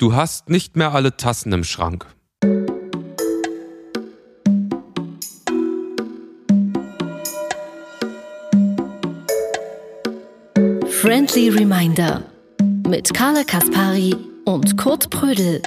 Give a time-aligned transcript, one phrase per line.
[0.00, 2.06] Du hast nicht mehr alle Tassen im Schrank.
[10.88, 12.24] Friendly Reminder
[12.88, 14.16] mit Carla Kaspari
[14.46, 15.60] und Kurt Prödel.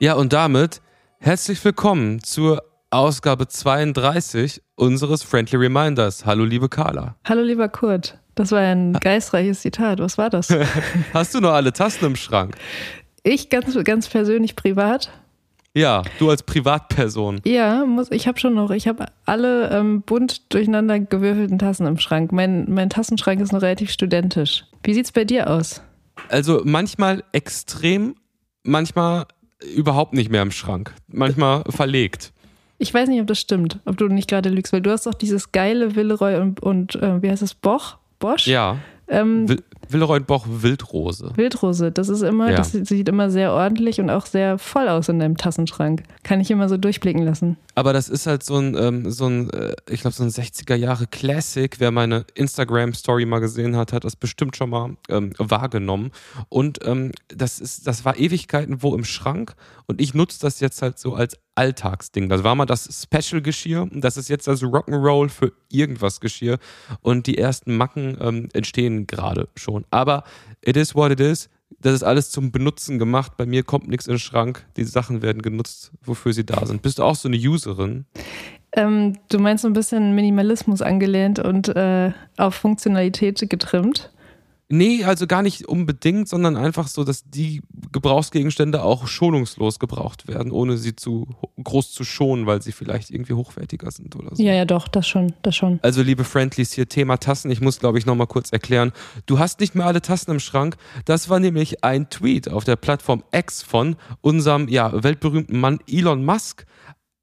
[0.00, 0.80] Ja, und damit
[1.20, 6.26] herzlich willkommen zur Ausgabe 32 unseres Friendly Reminders.
[6.26, 7.14] Hallo, liebe Carla.
[7.24, 8.18] Hallo, lieber Kurt.
[8.40, 9.98] Das war ein geistreiches Zitat.
[9.98, 10.48] Was war das?
[11.12, 12.56] Hast du noch alle Tassen im Schrank?
[13.22, 15.10] Ich ganz, ganz persönlich privat.
[15.74, 17.42] Ja, du als Privatperson.
[17.44, 18.70] Ja, muss, ich habe schon noch.
[18.70, 22.32] Ich habe alle ähm, bunt durcheinander gewürfelten Tassen im Schrank.
[22.32, 24.64] Mein, mein Tassenschrank ist noch relativ studentisch.
[24.84, 25.82] Wie sieht's bei dir aus?
[26.30, 28.14] Also manchmal extrem,
[28.62, 29.26] manchmal
[29.76, 30.94] überhaupt nicht mehr im Schrank.
[31.08, 32.32] Manchmal verlegt.
[32.78, 35.12] Ich weiß nicht, ob das stimmt, ob du nicht gerade lügst, weil du hast doch
[35.12, 37.99] dieses geile Villeroy und, und äh, wie heißt es, Boch?
[38.20, 38.46] Bosch?
[38.46, 38.76] Ja.
[39.08, 41.32] Ähm, Will Willeroy Boch Wildrose.
[41.34, 42.58] Wildrose, das ist immer, Ja.
[42.58, 46.04] das sieht immer sehr ordentlich und auch sehr voll aus in deinem Tassenschrank.
[46.22, 47.56] Kann ich immer so durchblicken lassen.
[47.74, 50.76] Aber das ist halt so ein, ähm, so ein äh, ich glaube, so ein 60er
[50.76, 51.74] Jahre Classic.
[51.80, 56.12] Wer meine Instagram-Story mal gesehen hat, hat das bestimmt schon mal ähm, wahrgenommen.
[56.48, 59.54] Und ähm, das ist, das war Ewigkeiten wo im Schrank
[59.86, 62.28] und ich nutze das jetzt halt so als Alltagsding.
[62.28, 66.58] Das war mal das Special-Geschirr das ist jetzt das Rock'n'Roll für irgendwas Geschirr.
[67.02, 69.84] Und die ersten Macken ähm, entstehen gerade schon.
[69.90, 70.24] Aber
[70.62, 71.48] it is what it is.
[71.80, 73.36] Das ist alles zum Benutzen gemacht.
[73.36, 74.66] Bei mir kommt nichts in den Schrank.
[74.76, 76.82] Die Sachen werden genutzt, wofür sie da sind.
[76.82, 78.06] Bist du auch so eine Userin?
[78.72, 84.12] Ähm, du meinst so ein bisschen Minimalismus angelehnt und äh, auf Funktionalität getrimmt.
[84.72, 87.60] Nee, also gar nicht unbedingt, sondern einfach so, dass die
[87.90, 91.26] Gebrauchsgegenstände auch schonungslos gebraucht werden, ohne sie zu
[91.60, 94.40] groß zu schonen, weil sie vielleicht irgendwie hochwertiger sind oder so.
[94.40, 95.80] Ja, ja, doch, das schon, das schon.
[95.82, 97.50] Also, liebe Friendlies, hier Thema Tassen.
[97.50, 98.92] Ich muss, glaube ich, nochmal kurz erklären.
[99.26, 100.76] Du hast nicht mehr alle Tassen im Schrank.
[101.04, 106.24] Das war nämlich ein Tweet auf der Plattform X von unserem ja, weltberühmten Mann Elon
[106.24, 106.64] Musk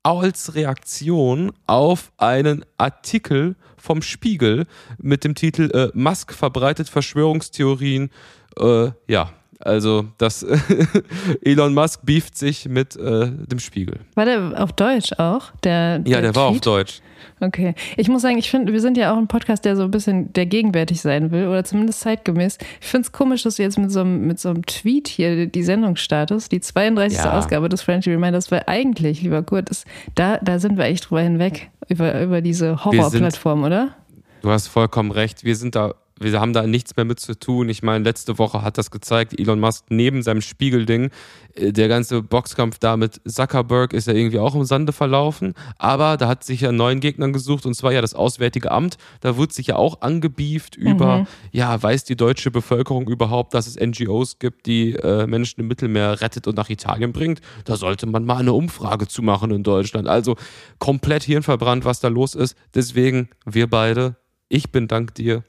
[0.07, 4.65] als Reaktion auf einen Artikel vom Spiegel
[4.97, 8.09] mit dem Titel äh, Musk verbreitet Verschwörungstheorien.
[8.57, 10.45] Äh, ja, also das
[11.41, 13.99] Elon Musk beeft sich mit äh, dem Spiegel.
[14.15, 15.51] War der auf Deutsch auch?
[15.63, 16.65] Der, Ja, der war auf Tweet?
[16.65, 17.01] Deutsch.
[17.39, 17.75] Okay.
[17.97, 20.33] Ich muss sagen, ich finde, wir sind ja auch ein Podcast, der so ein bisschen
[20.33, 22.57] der gegenwärtig sein will oder zumindest zeitgemäß.
[22.81, 25.47] Ich finde es komisch, dass du jetzt mit so, einem, mit so einem Tweet hier
[25.47, 27.17] die Sendung startest, die 32.
[27.17, 27.37] Ja.
[27.37, 29.85] Ausgabe des Friendly Reminders, weil eigentlich, lieber Kurt, ist,
[30.15, 33.95] da, da sind wir echt drüber hinweg, über, über diese Horrorplattform, oder?
[34.41, 35.43] Du hast vollkommen recht.
[35.43, 37.69] Wir sind da, wir haben da nichts mehr mit zu tun.
[37.69, 41.09] Ich meine, letzte Woche hat das gezeigt, Elon Musk neben seinem Spiegelding,
[41.55, 45.53] äh, der ganze Boxkampf da mit Zuckerberg ist ja irgendwie auch im Sande verlaufen.
[45.77, 48.97] Aber da hat sich ja einen neuen Gegnern gesucht und zwar ja das Auswärtige Amt.
[49.21, 53.75] Da wird sich ja auch angebieft über, ja, weiß die deutsche Bevölkerung überhaupt, dass es
[53.79, 57.41] NGOs gibt, die äh, Menschen im Mittelmeer rettet und nach Italien bringt?
[57.65, 60.07] Da sollte man mal eine Umfrage zu machen in Deutschland.
[60.07, 60.35] Also
[60.79, 62.55] komplett hirnverbrannt, was da los ist.
[62.73, 64.15] Deswegen, wir beide,
[64.49, 65.43] ich bin dank dir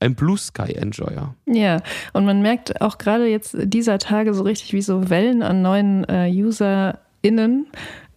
[0.00, 1.34] ein Blue Sky Enjoyer.
[1.46, 1.78] Ja,
[2.12, 6.04] und man merkt auch gerade jetzt dieser Tage so richtig, wie so Wellen an neuen
[6.08, 7.66] äh, UserInnen.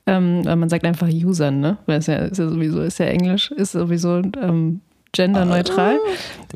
[0.08, 1.78] Ähm, man sagt einfach Usern, ne?
[1.88, 4.82] Weil es ja, ist ja sowieso, ist ja Englisch, ist sowieso ähm,
[5.14, 5.98] genderneutral.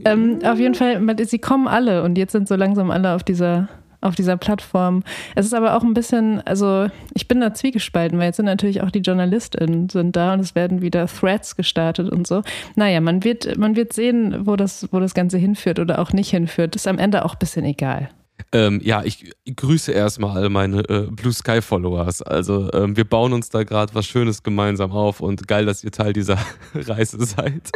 [0.05, 3.23] Ähm, auf jeden Fall, man- sie kommen alle und jetzt sind so langsam alle auf
[3.23, 3.67] dieser
[4.01, 5.03] auf dieser Plattform.
[5.35, 8.81] Es ist aber auch ein bisschen, also ich bin da zwiegespalten, weil jetzt sind natürlich
[8.81, 12.41] auch die JournalistInnen sind da und es werden wieder Threads gestartet und so.
[12.75, 16.29] Naja, man wird, man wird sehen, wo das, wo das Ganze hinführt oder auch nicht
[16.29, 16.75] hinführt.
[16.75, 18.09] ist am Ende auch ein bisschen egal.
[18.51, 22.21] Ähm, ja, ich grüße erstmal meine äh, Blue Sky Followers.
[22.21, 25.91] Also ähm, wir bauen uns da gerade was Schönes gemeinsam auf und geil, dass ihr
[25.91, 26.37] Teil dieser
[26.73, 27.69] Reise seid.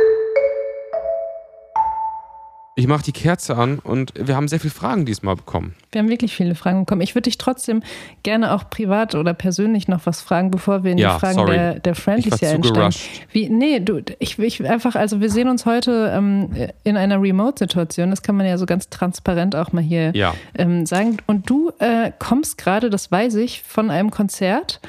[2.75, 5.75] Ich mache die Kerze an und wir haben sehr viele Fragen diesmal bekommen.
[5.91, 7.01] Wir haben wirklich viele Fragen bekommen.
[7.01, 7.84] Ich würde dich trotzdem
[8.23, 11.51] gerne auch privat oder persönlich noch was fragen, bevor wir in Ja, die Fragen sorry.
[11.51, 12.95] der, der Friendlies hier einsteigen.
[13.31, 16.50] Wie, nee, du, ich, ich einfach, also wir sehen uns heute ähm,
[16.83, 18.09] in einer Remote-Situation.
[18.09, 20.33] Das kann man ja so ganz transparent auch mal hier Ja.
[20.57, 21.18] ähm, sagen.
[21.27, 24.80] Und du äh, kommst gerade, das weiß ich, von einem Konzert.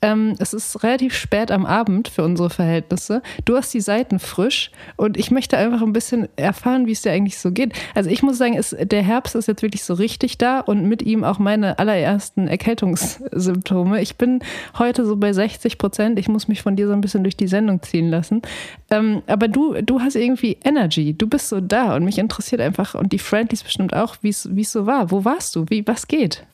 [0.00, 3.20] Ähm, es ist relativ spät am Abend für unsere Verhältnisse.
[3.44, 7.12] Du hast die Seiten frisch und ich möchte einfach ein bisschen erfahren, wie es dir
[7.12, 7.72] eigentlich so geht.
[7.94, 11.02] Also ich muss sagen, es, der Herbst ist jetzt wirklich so richtig da und mit
[11.02, 14.00] ihm auch meine allerersten Erkältungssymptome.
[14.00, 14.40] Ich bin
[14.78, 16.18] heute so bei 60 Prozent.
[16.18, 18.42] Ich muss mich von dir so ein bisschen durch die Sendung ziehen lassen.
[18.90, 21.16] Ähm, aber du, du hast irgendwie Energy.
[21.16, 24.48] Du bist so da und mich interessiert einfach und die Friendlies bestimmt auch, wie es
[24.54, 25.10] wie es so war.
[25.10, 25.66] Wo warst du?
[25.68, 26.44] Wie, was geht?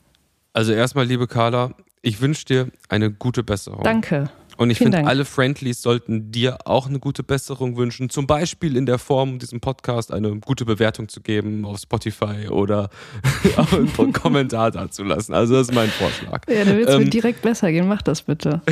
[0.53, 3.83] Also erstmal, liebe Carla, ich wünsche dir eine gute Besserung.
[3.83, 4.29] Danke.
[4.61, 8.11] Und ich finde, alle Friendlies sollten dir auch eine gute Besserung wünschen.
[8.11, 12.91] Zum Beispiel in der Form, diesem Podcast eine gute Bewertung zu geben auf Spotify oder
[13.57, 15.33] auch einen Kommentar dazulassen.
[15.33, 16.43] Also das ist mein Vorschlag.
[16.47, 17.87] Ja, da wird es mir Ähm, direkt besser gehen.
[17.87, 18.61] Mach das bitte.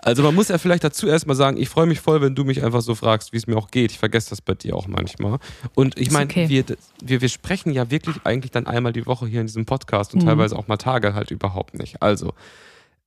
[0.00, 2.62] Also man muss ja vielleicht dazu erstmal sagen, ich freue mich voll, wenn du mich
[2.64, 3.90] einfach so fragst, wie es mir auch geht.
[3.90, 5.38] Ich vergesse das bei dir auch manchmal.
[5.74, 6.48] Und ich meine, okay.
[6.48, 6.64] wir,
[7.02, 10.22] wir, wir sprechen ja wirklich eigentlich dann einmal die Woche hier in diesem Podcast und
[10.22, 10.26] Mhm.
[10.26, 12.00] teilweise auch mal Tage halt überhaupt nicht.
[12.00, 12.32] Also,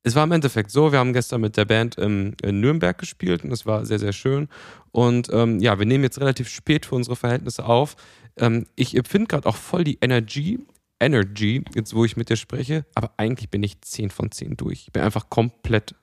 [0.03, 3.51] es war im Endeffekt so, wir haben gestern mit der Band in Nürnberg gespielt und
[3.51, 4.47] es war sehr, sehr schön.
[4.91, 7.95] Und ähm, ja, wir nehmen jetzt relativ spät für unsere Verhältnisse auf.
[8.37, 10.59] Ähm, ich empfinde gerade auch voll die Energy,
[10.99, 14.83] Energy, jetzt wo ich mit dir spreche, aber eigentlich bin ich 10 von 10 durch.
[14.87, 15.95] Ich bin einfach komplett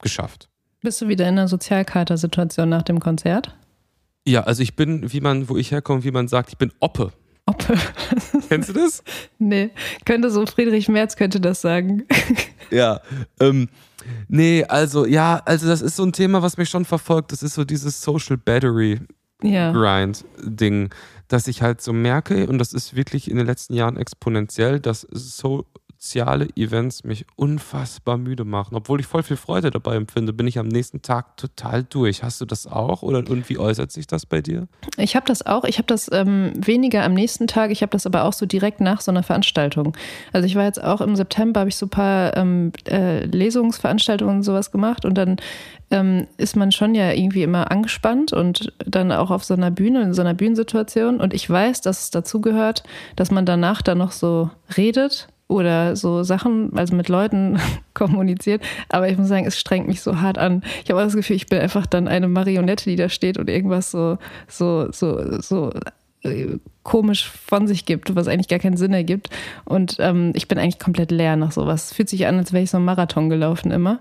[0.00, 0.48] geschafft.
[0.80, 3.56] Bist du wieder in einer Sozialkater-Situation nach dem Konzert?
[4.26, 7.12] Ja, also ich bin, wie man, wo ich herkomme, wie man sagt, ich bin Oppe.
[7.46, 7.58] Ob.
[8.48, 9.02] Kennst du das?
[9.38, 9.70] nee,
[10.04, 12.04] könnte so Friedrich Merz könnte das sagen.
[12.70, 13.02] Ja.
[13.40, 13.68] Ähm,
[14.26, 17.30] nee, also ja, also das ist so ein Thema, was mich schon verfolgt.
[17.30, 19.00] Das ist so dieses Social Battery
[19.42, 19.70] ja.
[19.70, 20.92] Grind Ding,
[21.28, 25.02] dass ich halt so merke und das ist wirklich in den letzten Jahren exponentiell, dass
[26.04, 28.74] soziale Events mich unfassbar müde machen.
[28.74, 32.22] Obwohl ich voll viel Freude dabei empfinde, bin ich am nächsten Tag total durch.
[32.22, 34.68] Hast du das auch oder und wie äußert sich das bei dir?
[34.98, 35.64] Ich habe das auch.
[35.64, 37.70] Ich habe das ähm, weniger am nächsten Tag.
[37.70, 39.96] Ich habe das aber auch so direkt nach so einer Veranstaltung.
[40.32, 44.36] Also ich war jetzt auch im September, habe ich so ein paar ähm, äh, Lesungsveranstaltungen
[44.36, 45.36] und sowas gemacht und dann
[45.90, 50.02] ähm, ist man schon ja irgendwie immer angespannt und dann auch auf so einer Bühne,
[50.02, 51.20] in so einer Bühnensituation.
[51.20, 52.82] Und ich weiß, dass es dazu gehört,
[53.16, 57.58] dass man danach dann noch so redet oder so Sachen, also mit Leuten
[57.94, 58.62] kommuniziert.
[58.88, 60.62] Aber ich muss sagen, es strengt mich so hart an.
[60.84, 63.48] Ich habe auch das Gefühl, ich bin einfach dann eine Marionette, die da steht und
[63.48, 64.18] irgendwas so,
[64.48, 65.72] so, so, so
[66.22, 69.30] äh, komisch von sich gibt, was eigentlich gar keinen Sinn ergibt.
[69.64, 71.92] Und ähm, ich bin eigentlich komplett leer nach sowas.
[71.92, 74.00] Fühlt sich an, als wäre ich so einen Marathon gelaufen immer.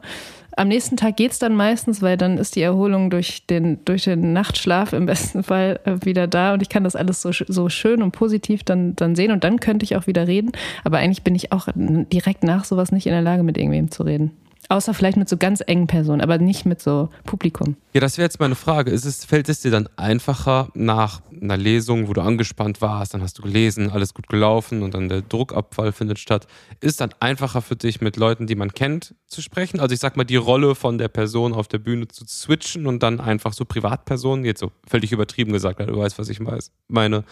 [0.56, 4.34] Am nächsten Tag geht's dann meistens, weil dann ist die Erholung durch den, durch den
[4.34, 8.04] Nachtschlaf im besten Fall äh, wieder da und ich kann das alles so, so schön
[8.04, 10.52] und positiv dann, dann sehen und dann könnte ich auch wieder reden.
[10.84, 14.04] Aber eigentlich bin ich auch direkt nach sowas nicht in der Lage, mit irgendwem zu
[14.04, 14.32] reden.
[14.74, 17.76] Außer vielleicht mit so ganz engen Personen, aber nicht mit so Publikum.
[17.94, 18.90] Ja, das wäre jetzt meine Frage.
[18.90, 23.22] Ist es, fällt es dir dann einfacher nach einer Lesung, wo du angespannt warst, dann
[23.22, 26.48] hast du gelesen, alles gut gelaufen und dann der Druckabfall findet statt.
[26.82, 29.80] Ist es dann einfacher für dich, mit Leuten, die man kennt, zu sprechen?
[29.80, 33.04] Also ich sag mal, die Rolle von der Person auf der Bühne zu switchen und
[33.04, 36.40] dann einfach so Privatpersonen, jetzt so völlig übertrieben gesagt, du weißt, was ich
[36.88, 37.24] meine,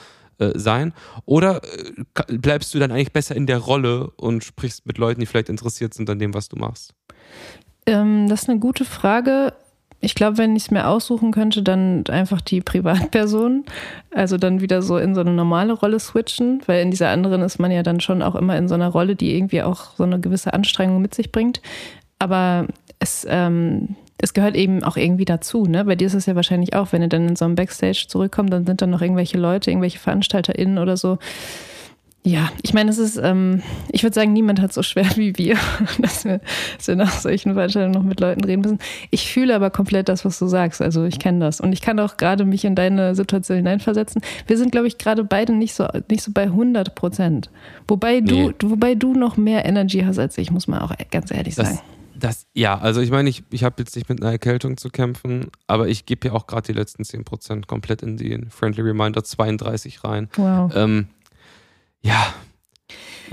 [0.42, 0.94] äh, sein?
[1.26, 5.28] Oder äh, bleibst du dann eigentlich besser in der Rolle und sprichst mit Leuten, die
[5.28, 6.96] vielleicht interessiert sind an dem, was du machst?
[7.86, 9.54] Ähm, das ist eine gute Frage.
[10.04, 13.66] Ich glaube, wenn ich es mir aussuchen könnte, dann einfach die Privatperson.
[14.14, 17.60] Also dann wieder so in so eine normale Rolle switchen, weil in dieser anderen ist
[17.60, 20.20] man ja dann schon auch immer in so einer Rolle, die irgendwie auch so eine
[20.20, 21.62] gewisse Anstrengung mit sich bringt.
[22.20, 22.68] Aber
[23.00, 25.66] es, ähm, es gehört eben auch irgendwie dazu.
[25.66, 25.86] Ne?
[25.86, 28.52] Bei dir ist es ja wahrscheinlich auch, wenn ihr dann in so einem Backstage zurückkommt,
[28.54, 31.18] dann sind dann noch irgendwelche Leute, irgendwelche VeranstalterInnen oder so.
[32.24, 35.58] Ja, ich meine, es ist, ähm, ich würde sagen, niemand hat so schwer wie wir,
[36.00, 36.40] dass wir,
[36.78, 38.78] dass wir nach solchen Veranstaltungen noch mit Leuten reden müssen.
[39.10, 40.82] Ich fühle aber komplett das, was du sagst.
[40.84, 41.60] Also ich kenne das.
[41.60, 44.22] Und ich kann auch gerade mich in deine Situation hineinversetzen.
[44.46, 47.50] Wir sind, glaube ich, gerade beide nicht so, nicht so bei 100 Prozent.
[47.88, 48.54] Wobei du, Nee.
[48.66, 51.80] wobei du noch mehr Energy hast als ich, muss man auch ganz ehrlich Das, sagen.
[52.20, 55.48] das, ja, also ich meine, ich, ich habe jetzt nicht mit einer Erkältung zu kämpfen,
[55.66, 60.04] aber ich gebe ja auch gerade die letzten 10% komplett in die Friendly Reminder 32
[60.04, 60.30] rein.
[60.36, 60.72] Wow.
[60.76, 61.08] Ähm,
[62.02, 62.34] ja,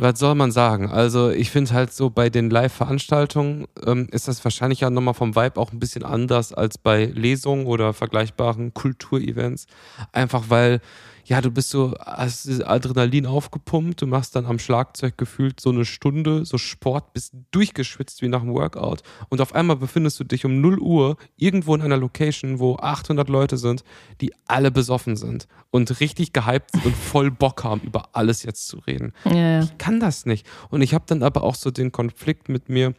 [0.01, 0.89] was soll man sagen?
[0.91, 5.35] Also ich finde halt so bei den Live-Veranstaltungen ähm, ist das wahrscheinlich ja nochmal vom
[5.35, 9.67] Vibe auch ein bisschen anders als bei Lesungen oder vergleichbaren Kulturevents.
[10.13, 10.81] Einfach weil,
[11.29, 15.85] ja, du bist so, hast Adrenalin aufgepumpt, du machst dann am Schlagzeug gefühlt so eine
[15.85, 20.47] Stunde, so Sport, bist durchgeschwitzt wie nach einem Workout und auf einmal befindest du dich
[20.47, 23.85] um 0 Uhr irgendwo in einer Location, wo 800 Leute sind,
[24.23, 28.67] die alle besoffen sind und richtig gehypt sind und voll Bock haben, über alles jetzt
[28.67, 29.63] zu reden Ja, ja.
[29.63, 30.47] ich kann das nicht.
[30.71, 32.95] Und ich habe dann aber auch so den Konflikt mit mir,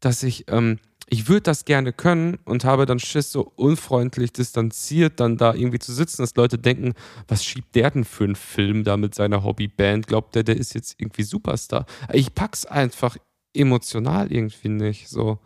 [0.00, 0.78] dass ich, ähm,
[1.12, 5.78] ich würde das gerne können und habe dann Schiss, so unfreundlich distanziert dann da irgendwie
[5.78, 6.94] zu sitzen, dass Leute denken,
[7.28, 10.06] was schiebt der denn für einen Film da mit seiner Hobbyband?
[10.06, 11.84] Glaubt der, der ist jetzt irgendwie Superstar?
[12.14, 13.18] Ich pack's einfach
[13.54, 15.10] emotional irgendwie nicht.
[15.10, 15.38] So.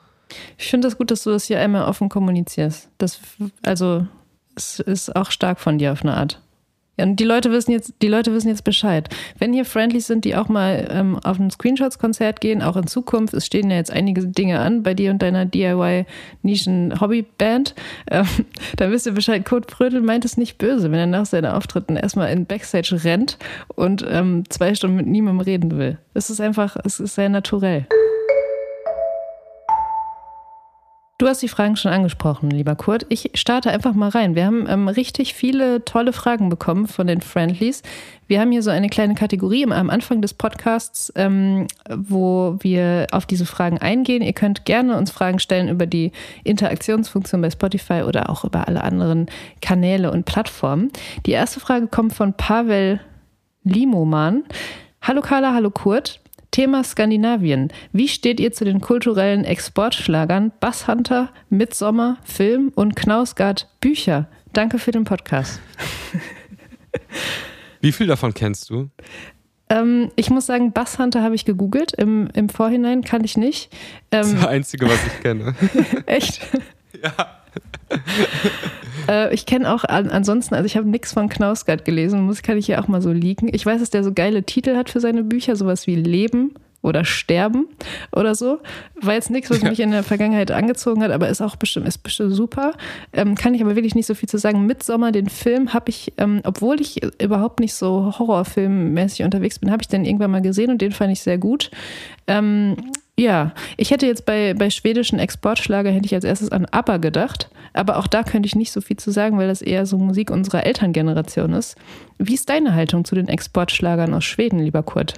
[0.56, 2.88] Ich finde das gut, dass du das hier einmal offen kommunizierst.
[2.98, 3.18] Das,
[3.64, 4.06] also,
[4.54, 6.40] es ist auch stark von dir auf eine Art.
[6.96, 9.08] Ja, und die Leute wissen jetzt, die Leute wissen jetzt Bescheid.
[9.38, 13.34] Wenn hier Friendlies sind, die auch mal ähm, auf ein Screenshots-Konzert gehen, auch in Zukunft,
[13.34, 17.74] es stehen ja jetzt einige Dinge an bei dir und deiner DIY-Nischen-Hobbyband,
[18.10, 18.26] ähm,
[18.76, 19.44] dann wisst ihr Bescheid.
[19.44, 23.38] Kurt Brödel meint es nicht böse, wenn er nach seinen Auftritten erstmal in Backstage rennt
[23.74, 25.98] und ähm, zwei Stunden mit niemandem reden will.
[26.14, 27.86] Es ist einfach, es ist sehr naturell.
[31.18, 33.06] Du hast die Fragen schon angesprochen, lieber Kurt.
[33.08, 34.34] Ich starte einfach mal rein.
[34.34, 37.82] Wir haben ähm, richtig viele tolle Fragen bekommen von den Friendlies.
[38.26, 43.24] Wir haben hier so eine kleine Kategorie am Anfang des Podcasts, ähm, wo wir auf
[43.24, 44.20] diese Fragen eingehen.
[44.20, 46.12] Ihr könnt gerne uns Fragen stellen über die
[46.44, 49.28] Interaktionsfunktion bei Spotify oder auch über alle anderen
[49.62, 50.90] Kanäle und Plattformen.
[51.24, 53.00] Die erste Frage kommt von Pavel
[53.62, 54.44] Limoman.
[55.00, 56.20] Hallo Carla, hallo Kurt.
[56.56, 57.70] Thema Skandinavien.
[57.92, 64.26] Wie steht ihr zu den kulturellen Exportschlagern Basshunter, Midsommer, Film und Knausgard Bücher?
[64.54, 65.60] Danke für den Podcast.
[67.82, 68.88] Wie viel davon kennst du?
[69.68, 71.92] Ähm, ich muss sagen, Basshunter habe ich gegoogelt.
[71.92, 73.70] Im, Im Vorhinein kann ich nicht.
[74.10, 75.54] Ähm, das ist das Einzige, was ich kenne.
[76.06, 76.40] Echt?
[77.02, 77.12] Ja.
[79.08, 82.58] äh, ich kenne auch an, ansonsten, also ich habe nichts von Knausgard gelesen, muss kann
[82.58, 83.48] ich hier auch mal so liegen.
[83.52, 86.54] Ich weiß, dass der so geile Titel hat für seine Bücher, sowas wie Leben
[86.86, 87.66] oder Sterben
[88.12, 88.60] oder so.
[89.00, 91.98] War jetzt nichts, was mich in der Vergangenheit angezogen hat, aber ist auch bestimmt, ist
[91.98, 92.72] bestimmt super.
[93.12, 94.66] Ähm, kann ich aber wirklich nicht so viel zu sagen.
[94.66, 99.82] Midsommer, den Film, habe ich, ähm, obwohl ich überhaupt nicht so horrorfilmmäßig unterwegs bin, habe
[99.82, 101.70] ich den irgendwann mal gesehen und den fand ich sehr gut.
[102.28, 102.76] Ähm,
[103.18, 107.48] ja, ich hätte jetzt bei, bei schwedischen Exportschlager hätte ich als erstes an ABBA gedacht,
[107.72, 110.30] aber auch da könnte ich nicht so viel zu sagen, weil das eher so Musik
[110.30, 111.76] unserer Elterngeneration ist.
[112.18, 115.14] Wie ist deine Haltung zu den Exportschlagern aus Schweden, lieber Kurt?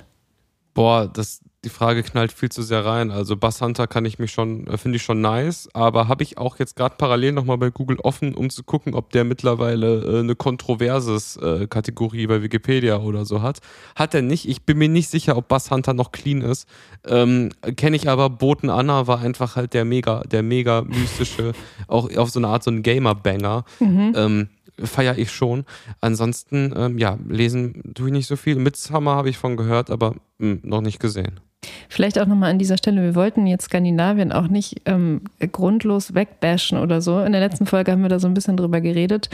[0.75, 3.11] Boah, das, die Frage knallt viel zu sehr rein.
[3.11, 6.38] Also Bass Hunter kann ich mich schon, äh, finde ich schon nice, aber habe ich
[6.38, 10.21] auch jetzt gerade parallel nochmal bei Google offen, um zu gucken, ob der mittlerweile äh,
[10.21, 13.59] eine kontroverses äh, Kategorie bei Wikipedia oder so hat.
[13.97, 14.49] Hat er nicht.
[14.49, 16.69] Ich bin mir nicht sicher, ob Bass Hunter noch clean ist.
[17.05, 21.53] Ähm, Kenne ich aber, Boten Anna war einfach halt der mega, der mega mystische,
[21.88, 23.65] auch auf so eine Art so ein Gamer-Banger.
[23.81, 24.12] Mhm.
[24.15, 24.49] Ähm,
[24.85, 25.65] feiere ich schon.
[26.00, 28.55] Ansonsten, ähm, ja, lesen tue ich nicht so viel.
[28.57, 31.41] Midsummer habe ich von gehört, aber mh, hm, noch nicht gesehen.
[31.88, 35.23] Vielleicht auch nochmal an dieser Stelle, wir wollten jetzt Skandinavien auch nicht ähm,
[35.53, 37.21] grundlos wegbashen oder so.
[37.21, 39.29] In der letzten Folge haben wir da so ein bisschen drüber geredet.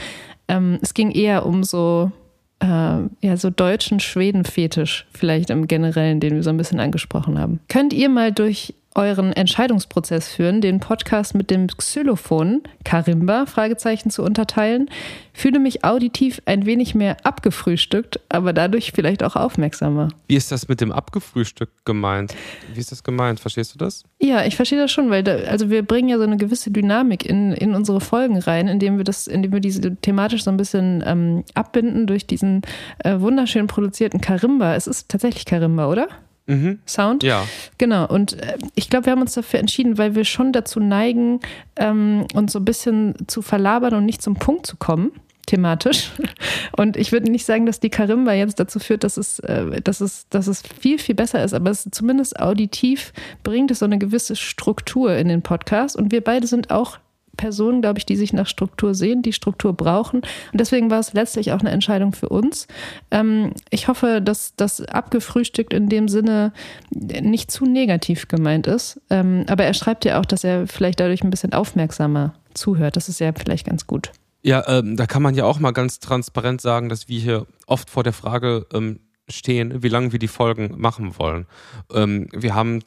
[0.49, 2.12] Ähm, es ging eher um so,
[2.61, 7.61] äh, ja, so deutschen Schweden-Fetisch, vielleicht im Generellen, den wir so ein bisschen angesprochen haben.
[7.69, 14.22] Könnt ihr mal durch euren Entscheidungsprozess führen, den Podcast mit dem Xylophon Karimba Fragezeichen zu
[14.22, 14.88] unterteilen.
[15.32, 20.10] Fühle mich auditiv ein wenig mehr abgefrühstückt, aber dadurch vielleicht auch aufmerksamer.
[20.28, 22.34] Wie ist das mit dem abgefrühstückt gemeint?
[22.72, 23.40] Wie ist das gemeint?
[23.40, 24.04] Verstehst du das?
[24.20, 27.26] Ja, ich verstehe das schon, weil da, also wir bringen ja so eine gewisse Dynamik
[27.26, 31.02] in, in unsere Folgen rein, indem wir das, indem wir diese thematisch so ein bisschen
[31.04, 32.62] ähm, abbinden durch diesen
[32.98, 34.76] äh, wunderschön produzierten Karimba.
[34.76, 36.06] Es ist tatsächlich Karimba, oder?
[36.46, 36.78] Mhm.
[36.86, 37.22] Sound.
[37.22, 37.46] Ja.
[37.78, 38.06] Genau.
[38.06, 41.40] Und äh, ich glaube, wir haben uns dafür entschieden, weil wir schon dazu neigen,
[41.76, 45.12] ähm, uns so ein bisschen zu verlabern und nicht zum Punkt zu kommen
[45.46, 46.10] thematisch.
[46.76, 50.00] Und ich würde nicht sagen, dass die Karimba jetzt dazu führt, dass es, äh, dass
[50.00, 53.98] es, dass es viel, viel besser ist, aber es zumindest auditiv bringt es so eine
[53.98, 55.96] gewisse Struktur in den Podcast.
[55.96, 56.98] Und wir beide sind auch
[57.36, 60.20] Personen, glaube ich, die sich nach Struktur sehen, die Struktur brauchen.
[60.20, 62.66] Und deswegen war es letztlich auch eine Entscheidung für uns.
[63.10, 66.52] Ähm, ich hoffe, dass das abgefrühstückt in dem Sinne
[66.90, 69.00] nicht zu negativ gemeint ist.
[69.10, 72.96] Ähm, aber er schreibt ja auch, dass er vielleicht dadurch ein bisschen aufmerksamer zuhört.
[72.96, 74.12] Das ist ja vielleicht ganz gut.
[74.42, 77.88] Ja, ähm, da kann man ja auch mal ganz transparent sagen, dass wir hier oft
[77.88, 81.46] vor der Frage ähm, stehen, wie lange wir die Folgen machen wollen.
[81.92, 82.80] Ähm, wir haben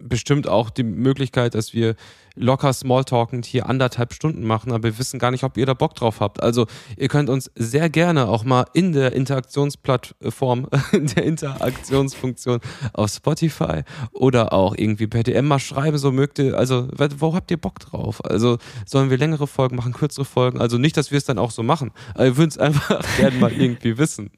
[0.00, 1.96] bestimmt auch die Möglichkeit, dass wir
[2.34, 5.94] locker smalltalkend hier anderthalb Stunden machen, aber wir wissen gar nicht, ob ihr da Bock
[5.94, 6.42] drauf habt.
[6.42, 12.60] Also ihr könnt uns sehr gerne auch mal in der Interaktionsplattform, in der Interaktionsfunktion
[12.92, 17.50] auf Spotify oder auch irgendwie per DM mal schreiben, so mögt ihr, also wo habt
[17.50, 18.24] ihr Bock drauf?
[18.24, 20.60] Also sollen wir längere Folgen machen, kürzere Folgen?
[20.60, 23.36] Also nicht, dass wir es dann auch so machen, aber wir würden es einfach gerne
[23.38, 24.30] mal irgendwie wissen.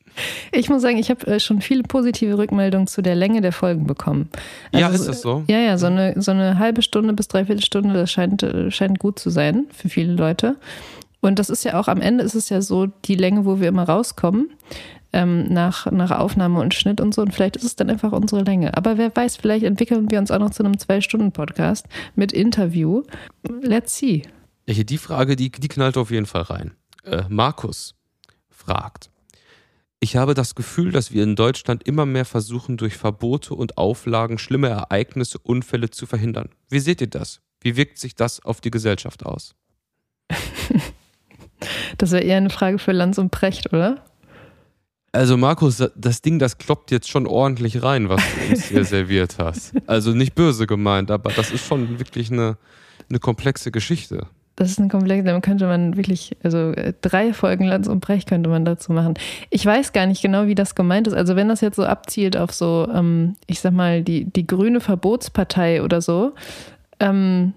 [0.52, 3.86] Ich muss sagen, ich habe äh, schon viele positive Rückmeldungen zu der Länge der Folgen
[3.86, 4.28] bekommen.
[4.72, 5.44] Also, ja, ist das so?
[5.48, 8.98] Ja, ja, so eine, so eine halbe Stunde bis dreiviertel Stunde, das scheint, äh, scheint
[8.98, 10.56] gut zu sein für viele Leute.
[11.20, 13.68] Und das ist ja auch am Ende ist es ja so die Länge, wo wir
[13.68, 14.50] immer rauskommen,
[15.12, 17.22] ähm, nach, nach Aufnahme und Schnitt und so.
[17.22, 18.76] Und vielleicht ist es dann einfach unsere Länge.
[18.76, 23.02] Aber wer weiß, vielleicht entwickeln wir uns auch noch zu einem Zwei-Stunden-Podcast mit Interview.
[23.62, 24.22] Let's see.
[24.66, 26.74] Ja, hier die Frage, die, die knallt auf jeden Fall rein.
[27.04, 27.94] Äh, Markus
[28.50, 29.10] fragt.
[30.00, 34.36] Ich habe das Gefühl, dass wir in Deutschland immer mehr versuchen, durch Verbote und Auflagen
[34.36, 36.50] schlimme Ereignisse, Unfälle zu verhindern.
[36.68, 37.40] Wie seht ihr das?
[37.64, 39.54] Wie wirkt sich das auf die Gesellschaft aus?
[41.96, 44.04] Das wäre eher eine Frage für Lanz und Precht, oder?
[45.12, 49.36] Also Markus, das Ding, das kloppt jetzt schon ordentlich rein, was du uns hier serviert
[49.38, 49.72] hast.
[49.86, 52.58] Also nicht böse gemeint, aber das ist schon wirklich eine,
[53.08, 54.26] eine komplexe Geschichte.
[54.56, 58.28] Das ist ein Komplex, da könnte man wirklich, also äh, drei Folgen Lanz und Brecht
[58.28, 59.14] könnte man dazu machen.
[59.50, 61.14] Ich weiß gar nicht genau, wie das gemeint ist.
[61.14, 64.80] Also wenn das jetzt so abzielt auf so, ähm, ich sag mal, die, die grüne
[64.80, 66.34] Verbotspartei oder so,
[67.04, 67.54] ähm,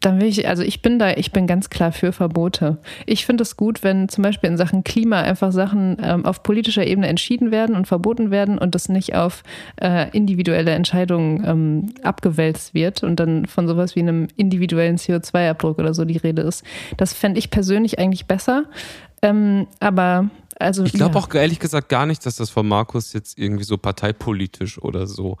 [0.00, 2.78] dann will ich, also ich bin da, ich bin ganz klar für Verbote.
[3.06, 6.86] Ich finde es gut, wenn zum Beispiel in Sachen Klima einfach Sachen ähm, auf politischer
[6.86, 9.42] Ebene entschieden werden und verboten werden und das nicht auf
[9.80, 15.94] äh, individuelle Entscheidungen ähm, abgewälzt wird und dann von sowas wie einem individuellen CO2-Abdruck oder
[15.94, 16.64] so die Rede ist.
[16.96, 18.64] Das fände ich persönlich eigentlich besser.
[19.22, 20.30] Ähm, aber
[20.60, 20.84] also.
[20.84, 21.20] Ich glaube ja.
[21.20, 25.38] auch ehrlich gesagt gar nicht, dass das von Markus jetzt irgendwie so parteipolitisch oder so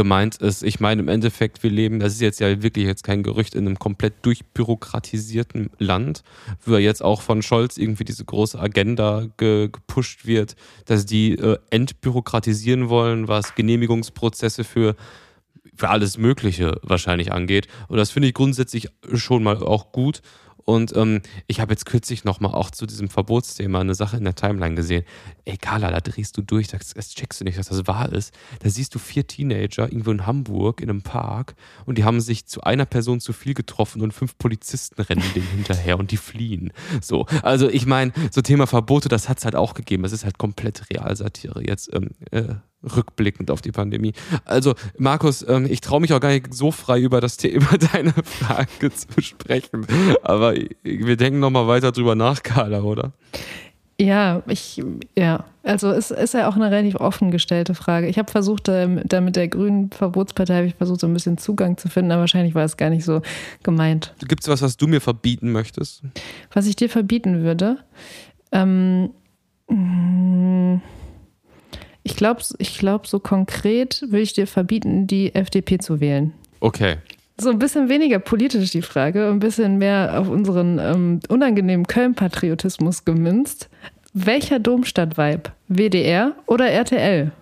[0.00, 0.62] gemeint ist.
[0.62, 3.66] Ich meine, im Endeffekt, wir leben, das ist jetzt ja wirklich jetzt kein Gerücht, in
[3.66, 6.22] einem komplett durchbürokratisierten Land,
[6.64, 11.58] wo jetzt auch von Scholz irgendwie diese große Agenda ge gepusht wird, dass die äh,
[11.68, 14.96] entbürokratisieren wollen, was Genehmigungsprozesse für
[15.74, 17.68] für alles Mögliche wahrscheinlich angeht.
[17.88, 20.22] Und das finde ich grundsätzlich schon mal auch gut.
[20.70, 24.36] Und ähm, ich habe jetzt kürzlich nochmal auch zu diesem Verbotsthema eine Sache in der
[24.36, 25.04] Timeline gesehen.
[25.44, 28.32] Ey, Carla, da drehst du durch, das, das checkst du nicht, dass das wahr ist.
[28.60, 32.46] Da siehst du vier Teenager irgendwo in Hamburg in einem Park und die haben sich
[32.46, 36.72] zu einer Person zu viel getroffen und fünf Polizisten rennen denen hinterher und die fliehen.
[37.00, 40.04] So, also ich meine, so Thema Verbote, das hat es halt auch gegeben.
[40.04, 41.66] Das ist halt komplett Realsatire.
[41.66, 44.12] Jetzt ähm, äh, rückblickend auf die Pandemie.
[44.44, 48.12] Also, Markus, ähm, ich traue mich auch gar nicht so frei über das Thema, deine
[48.12, 49.86] Frage zu sprechen.
[50.22, 53.12] Aber wir denken nochmal weiter drüber nach, Carla, oder?
[54.00, 54.82] Ja, ich,
[55.14, 58.08] ja, also es ist ja auch eine relativ offen gestellte Frage.
[58.08, 61.76] Ich habe versucht, da mit der grünen Verbotspartei habe ich versucht, so ein bisschen Zugang
[61.76, 63.20] zu finden, aber wahrscheinlich war es gar nicht so
[63.62, 64.14] gemeint.
[64.26, 66.02] Gibt es was, was du mir verbieten möchtest?
[66.54, 67.76] Was ich dir verbieten würde?
[68.52, 69.10] Ähm,
[72.10, 76.32] ich glaube, ich glaub, so konkret würde ich dir verbieten, die FDP zu wählen.
[76.58, 76.96] Okay.
[77.40, 83.04] So ein bisschen weniger politisch die Frage, ein bisschen mehr auf unseren ähm, unangenehmen Köln-Patriotismus
[83.04, 83.70] gemünzt.
[84.12, 85.52] Welcher Domstadt-Vibe?
[85.68, 87.32] WDR oder RTL?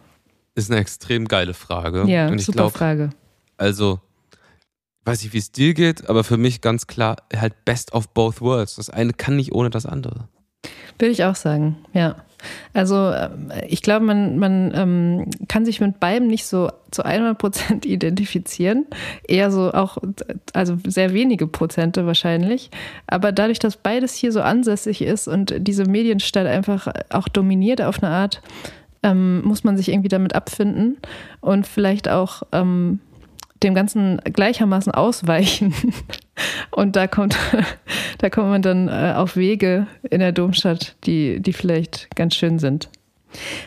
[0.54, 2.04] Ist eine extrem geile Frage.
[2.06, 3.10] Ja, Und super glaub, Frage.
[3.56, 4.00] Also,
[5.04, 8.40] weiß ich, wie es dir geht, aber für mich ganz klar halt best of both
[8.40, 8.76] worlds.
[8.76, 10.28] Das eine kann nicht ohne das andere.
[10.98, 12.16] Würde ich auch sagen, ja.
[12.72, 13.30] Also äh,
[13.68, 18.86] ich glaube, man, man ähm, kann sich mit beidem nicht so zu 100 Prozent identifizieren.
[19.26, 19.98] Eher so auch,
[20.52, 22.70] also sehr wenige Prozente wahrscheinlich.
[23.06, 28.02] Aber dadurch, dass beides hier so ansässig ist und diese Medienstadt einfach auch dominiert auf
[28.02, 28.42] eine Art,
[29.02, 30.96] ähm, muss man sich irgendwie damit abfinden
[31.40, 33.00] und vielleicht auch ähm,
[33.62, 35.74] dem Ganzen gleichermaßen ausweichen.
[36.70, 37.36] Und da kommt,
[38.18, 42.58] da kommt man dann äh, auf Wege in der Domstadt, die, die vielleicht ganz schön
[42.58, 42.88] sind.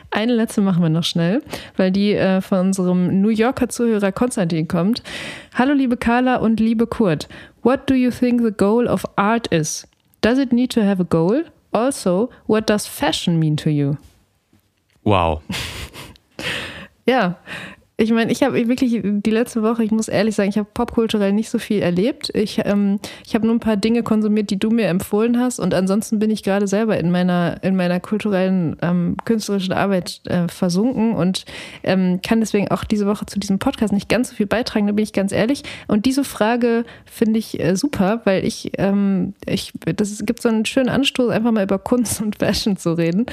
[0.09, 1.43] Eine letzte machen wir noch schnell,
[1.77, 5.03] weil die äh, von unserem New Yorker Zuhörer Konstantin kommt.
[5.53, 7.27] Hallo liebe Carla und liebe Kurt.
[7.61, 9.87] What do you think the goal of art is?
[10.21, 11.43] Does it need to have a goal?
[11.71, 13.97] Also, what does fashion mean to you?
[15.03, 15.41] Wow.
[17.05, 17.37] ja,
[18.01, 21.33] ich meine, ich habe wirklich die letzte Woche, ich muss ehrlich sagen, ich habe popkulturell
[21.33, 22.31] nicht so viel erlebt.
[22.33, 25.59] Ich, ähm, ich habe nur ein paar Dinge konsumiert, die du mir empfohlen hast.
[25.59, 30.47] Und ansonsten bin ich gerade selber in meiner, in meiner kulturellen, ähm, künstlerischen Arbeit äh,
[30.47, 31.45] versunken und
[31.83, 34.93] ähm, kann deswegen auch diese Woche zu diesem Podcast nicht ganz so viel beitragen, da
[34.93, 35.61] bin ich ganz ehrlich.
[35.87, 40.65] Und diese Frage finde ich äh, super, weil ich, ähm, ich, das gibt so einen
[40.65, 43.27] schönen Anstoß, einfach mal über Kunst und Fashion zu reden.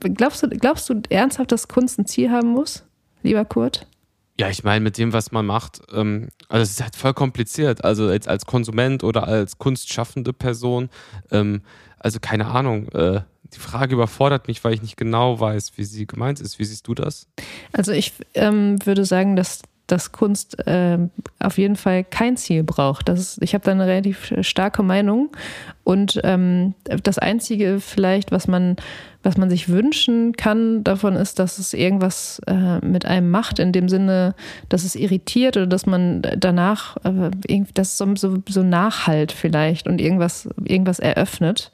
[0.00, 2.82] Glaubst du, glaubst du ernsthaft, dass Kunst ein Ziel haben muss,
[3.22, 3.86] lieber Kurt?
[4.40, 7.84] Ja, ich meine, mit dem, was man macht, ähm, also es ist halt voll kompliziert.
[7.84, 10.88] Also jetzt als Konsument oder als kunstschaffende Person,
[11.30, 11.60] ähm,
[11.98, 13.20] also keine Ahnung, äh,
[13.52, 16.58] die Frage überfordert mich, weil ich nicht genau weiß, wie sie gemeint ist.
[16.58, 17.26] Wie siehst du das?
[17.74, 20.98] Also ich ähm, würde sagen, dass dass Kunst äh,
[21.38, 23.08] auf jeden Fall kein Ziel braucht.
[23.08, 25.30] Das ist, ich habe da eine relativ starke Meinung.
[25.84, 28.76] Und ähm, das Einzige vielleicht, was man,
[29.22, 33.72] was man sich wünschen kann davon, ist, dass es irgendwas äh, mit einem macht, in
[33.72, 34.34] dem Sinne,
[34.68, 40.00] dass es irritiert oder dass man danach, äh, das so, so, so nachhalt vielleicht und
[40.00, 41.72] irgendwas, irgendwas eröffnet.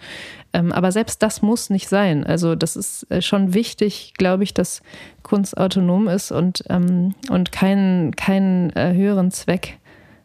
[0.57, 2.25] Ähm, aber selbst das muss nicht sein.
[2.25, 4.81] Also das ist äh, schon wichtig, glaube ich, dass
[5.23, 9.79] Kunst autonom ist und, ähm, und keinen, keinen äh, höheren Zweck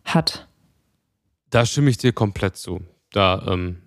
[0.06, 0.48] hat.
[1.50, 2.80] Da stimme ich dir komplett zu.
[3.12, 3.82] Da, ähm,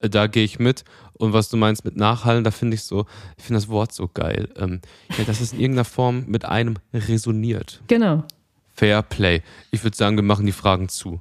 [0.00, 0.84] da gehe ich mit.
[1.12, 3.04] Und was du meinst mit Nachhallen, da finde ich so,
[3.36, 4.48] ich finde das Wort so geil.
[4.56, 4.80] Ähm,
[5.18, 7.82] ja, dass es in irgendeiner Form mit einem resoniert.
[7.88, 8.24] Genau.
[8.68, 9.42] Fair Play.
[9.70, 11.20] Ich würde sagen, wir machen die Fragen zu.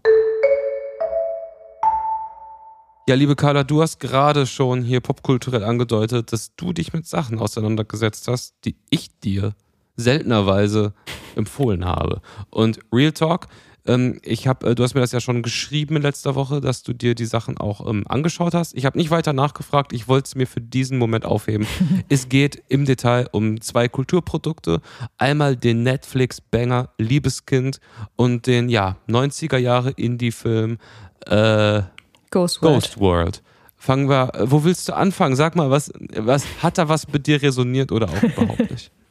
[3.10, 7.39] Ja, liebe Carla, du hast gerade schon hier popkulturell angedeutet, dass du dich mit Sachen
[7.39, 9.54] auseinandergesetzt hast, die ich dir
[9.96, 10.93] seltenerweise
[11.38, 12.22] empfohlen habe.
[12.50, 13.48] Und Real Talk,
[13.89, 16.84] Ähm, ich habe, äh, du hast mir das ja schon geschrieben in letzter Woche, dass
[16.84, 18.76] du dir die Sachen auch ähm, angeschaut hast.
[18.76, 21.65] Ich habe nicht weiter nachgefragt, ich wollte es mir für diesen Moment aufheben.
[22.10, 24.82] es geht im Detail um zwei Kulturprodukte.
[25.17, 27.80] Einmal den Netflix-Banger Liebeskind
[28.17, 30.80] und den, ja, 90er Jahre Indie-Film
[31.26, 31.84] äh,
[32.32, 32.76] Ghost World.
[32.76, 33.42] Ghost World.
[33.78, 35.36] Fangen wir, wo willst du anfangen?
[35.36, 38.92] Sag mal, was, was hat da was mit dir resoniert oder auch überhaupt nicht?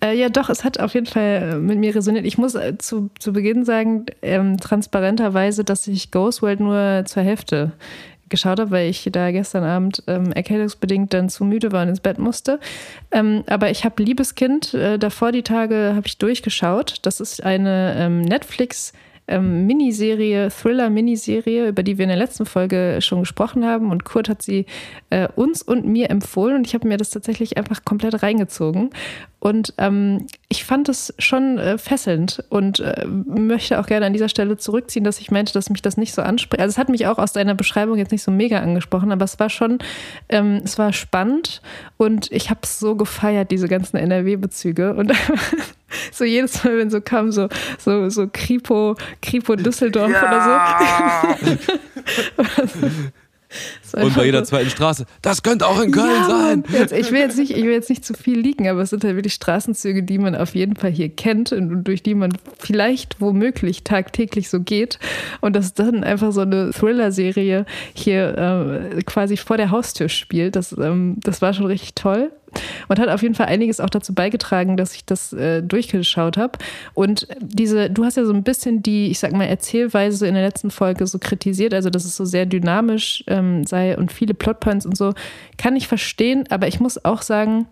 [0.00, 2.24] Äh, ja, doch, es hat auf jeden Fall äh, mit mir resoniert.
[2.24, 7.24] Ich muss äh, zu, zu Beginn sagen, ähm, transparenterweise, dass ich Ghost World nur zur
[7.24, 7.72] Hälfte
[8.28, 11.98] geschaut habe, weil ich da gestern Abend ähm, erkältungsbedingt dann zu müde war und ins
[11.98, 12.60] Bett musste.
[13.10, 16.98] Ähm, aber ich habe Liebeskind äh, davor die Tage habe ich durchgeschaut.
[17.02, 18.92] Das ist eine ähm, Netflix-
[19.28, 23.90] ähm, Miniserie, Thriller-Miniserie, über die wir in der letzten Folge schon gesprochen haben.
[23.90, 24.66] Und Kurt hat sie
[25.10, 28.90] äh, uns und mir empfohlen und ich habe mir das tatsächlich einfach komplett reingezogen.
[29.40, 34.28] Und ähm, ich fand es schon äh, fesselnd und äh, möchte auch gerne an dieser
[34.28, 36.60] Stelle zurückziehen, dass ich meinte, dass mich das nicht so anspricht.
[36.60, 39.38] Also es hat mich auch aus deiner Beschreibung jetzt nicht so mega angesprochen, aber es
[39.38, 39.78] war schon,
[40.28, 41.62] ähm, es war spannend
[41.98, 44.94] und ich habe es so gefeiert, diese ganzen NRW-Bezüge.
[44.94, 45.12] Und
[46.12, 47.48] so jedes Mal, wenn so kam, so,
[47.78, 50.22] so, so Kripo, Kripo Düsseldorf ja.
[50.22, 53.02] oder so.
[53.94, 56.64] Und bei jeder zweiten Straße, das könnte auch in Köln ja, sein.
[56.70, 59.04] Jetzt, ich, will jetzt nicht, ich will jetzt nicht zu viel liegen, aber es sind
[59.04, 63.20] halt wirklich Straßenzüge, die man auf jeden Fall hier kennt und durch die man vielleicht
[63.20, 64.98] womöglich tagtäglich so geht.
[65.40, 70.72] Und dass dann einfach so eine Thriller-Serie hier äh, quasi vor der Haustür spielt, das,
[70.72, 72.30] ähm, das war schon richtig toll
[72.88, 76.58] und hat auf jeden Fall einiges auch dazu beigetragen, dass ich das äh, durchgeschaut habe.
[76.94, 80.44] Und diese, du hast ja so ein bisschen die, ich sag mal, Erzählweise in der
[80.44, 84.86] letzten Folge so kritisiert, also dass es so sehr dynamisch ähm, sei und viele Plotpoints
[84.86, 85.14] und so,
[85.56, 87.66] kann ich verstehen, aber ich muss auch sagen,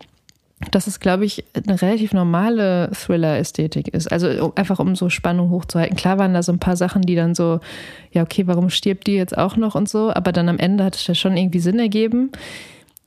[0.71, 4.11] dass es, glaube ich, eine relativ normale Thriller-Ästhetik ist.
[4.11, 5.97] Also einfach um so Spannung hochzuhalten.
[5.97, 7.61] Klar waren da so ein paar Sachen, die dann so,
[8.11, 10.95] ja, okay, warum stirbt die jetzt auch noch und so, aber dann am Ende hat
[10.97, 12.31] es ja schon irgendwie Sinn ergeben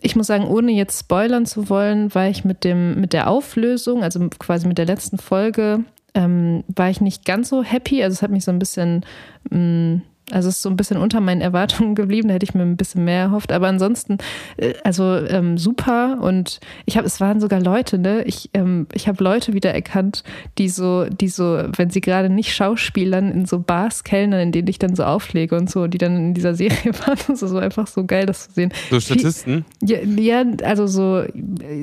[0.01, 4.03] ich muss sagen, ohne jetzt spoilern zu wollen, war ich mit dem, mit der Auflösung,
[4.03, 5.83] also quasi mit der letzten Folge,
[6.13, 8.03] ähm, war ich nicht ganz so happy.
[8.03, 9.05] Also es hat mich so ein bisschen
[9.49, 12.53] mh, mm, also es ist so ein bisschen unter meinen Erwartungen geblieben, da hätte ich
[12.53, 13.51] mir ein bisschen mehr erhofft.
[13.51, 14.17] Aber ansonsten,
[14.57, 16.19] äh, also ähm, super.
[16.21, 18.23] Und ich habe, es waren sogar Leute, ne?
[18.23, 20.23] Ich, ähm, ich habe Leute wieder erkannt,
[20.57, 24.67] die so, die so, wenn sie gerade nicht Schauspielern in so Bars kellnern, in denen
[24.67, 27.17] ich dann so auflege und so, die dann in dieser Serie waren.
[27.27, 28.73] Das ist so einfach so geil, das zu sehen.
[28.89, 29.65] So Statisten?
[29.81, 31.23] Ja, ja also so,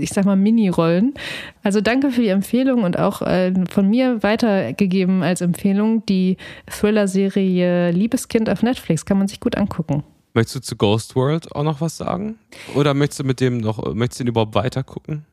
[0.01, 1.15] ich sag mal, Mini-Rollen.
[1.63, 6.37] Also danke für die Empfehlung und auch äh, von mir weitergegeben als Empfehlung die
[6.71, 10.05] Thriller-Serie Liebeskind Kind auf Netflix, kann man sich gut angucken.
[10.35, 12.39] Möchtest du zu Ghost World auch noch was sagen?
[12.75, 15.25] Oder möchtest du mit dem noch, möchtest du den überhaupt weiter gucken?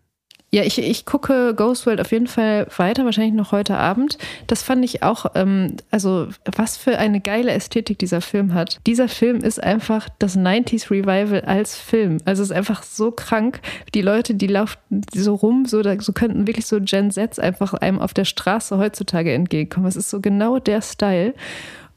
[0.54, 4.18] Ja, ich, ich gucke Ghost World auf jeden Fall weiter, wahrscheinlich noch heute Abend.
[4.48, 8.80] Das fand ich auch, ähm, also was für eine geile Ästhetik dieser Film hat.
[8.88, 12.20] Dieser Film ist einfach das 90s Revival als Film.
[12.24, 13.60] Also es ist einfach so krank.
[13.94, 14.78] Die Leute, die laufen
[15.14, 19.34] so rum, so, so könnten wirklich so Gen Zs einfach einem auf der Straße heutzutage
[19.34, 19.88] entgegenkommen.
[19.88, 21.34] Es ist so genau der Style.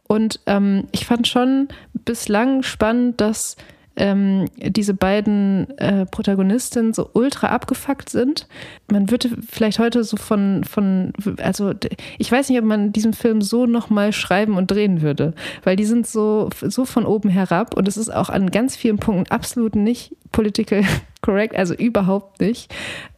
[0.08, 3.56] Und ähm, ich fand schon bislang spannend, dass
[3.96, 8.46] ähm, diese beiden äh, Protagonistinnen so ultra abgefuckt sind.
[8.90, 11.72] Man würde vielleicht heute so von, von, also
[12.18, 15.86] ich weiß nicht, ob man diesen Film so nochmal schreiben und drehen würde, weil die
[15.86, 19.74] sind so, so von oben herab und es ist auch an ganz vielen Punkten absolut
[19.74, 20.84] nicht political
[21.22, 22.72] correct, also überhaupt nicht.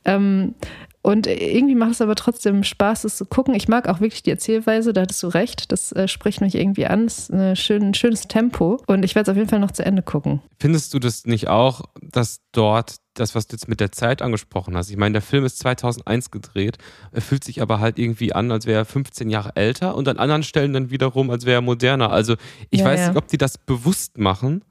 [0.04, 0.54] Ähm,
[1.00, 3.54] und irgendwie macht es aber trotzdem Spaß, es zu gucken.
[3.54, 5.70] Ich mag auch wirklich die Erzählweise, da hattest du recht.
[5.70, 7.04] Das äh, spricht mich irgendwie an.
[7.06, 8.82] Es ist ein, schön, schönes Tempo.
[8.86, 10.42] Und ich werde es auf jeden Fall noch zu Ende gucken.
[10.58, 14.76] Findest du das nicht auch, dass dort das, was du jetzt mit der Zeit angesprochen
[14.76, 14.90] hast.
[14.90, 16.78] Ich meine, der Film ist 2001 gedreht,
[17.12, 20.18] er fühlt sich aber halt irgendwie an, als wäre er 15 Jahre älter und an
[20.18, 22.10] anderen Stellen dann wiederum, als wäre er moderner.
[22.10, 22.34] Also
[22.70, 23.08] ich ja, weiß ja.
[23.08, 24.64] nicht, ob die das bewusst machen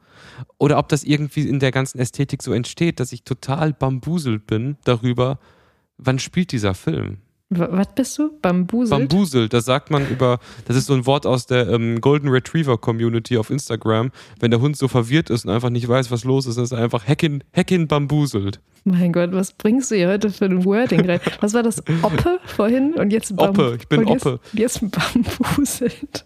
[0.57, 4.77] oder ob das irgendwie in der ganzen Ästhetik so entsteht, dass ich total bambuselt bin
[4.83, 5.39] darüber,
[5.97, 7.17] wann spielt dieser Film?
[7.49, 8.37] Was bist du?
[8.41, 8.89] Bambuselt?
[8.89, 12.77] Bambuselt, das sagt man über, das ist so ein Wort aus der ähm, Golden Retriever
[12.77, 14.11] Community auf Instagram.
[14.41, 16.73] Wenn der Hund so verwirrt ist und einfach nicht weiß, was los ist, dann ist
[16.73, 18.59] er einfach Heckin, Heckin bambuselt.
[18.83, 21.21] Mein Gott, was bringst du hier heute für ein Wording rein?
[21.39, 21.81] Was war das?
[22.01, 24.41] Oppe vorhin und jetzt Bam Oppe, ich bin Oppe.
[24.51, 26.25] Jetzt, jetzt bambuselt.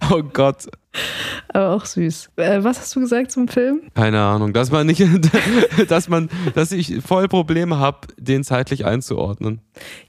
[0.10, 0.66] Oh Gott.
[1.48, 2.30] Aber auch süß.
[2.36, 3.82] Äh, was hast du gesagt zum Film?
[3.94, 5.02] Keine Ahnung, dass man nicht,
[5.88, 9.60] dass man, dass ich voll Probleme habe, den zeitlich einzuordnen.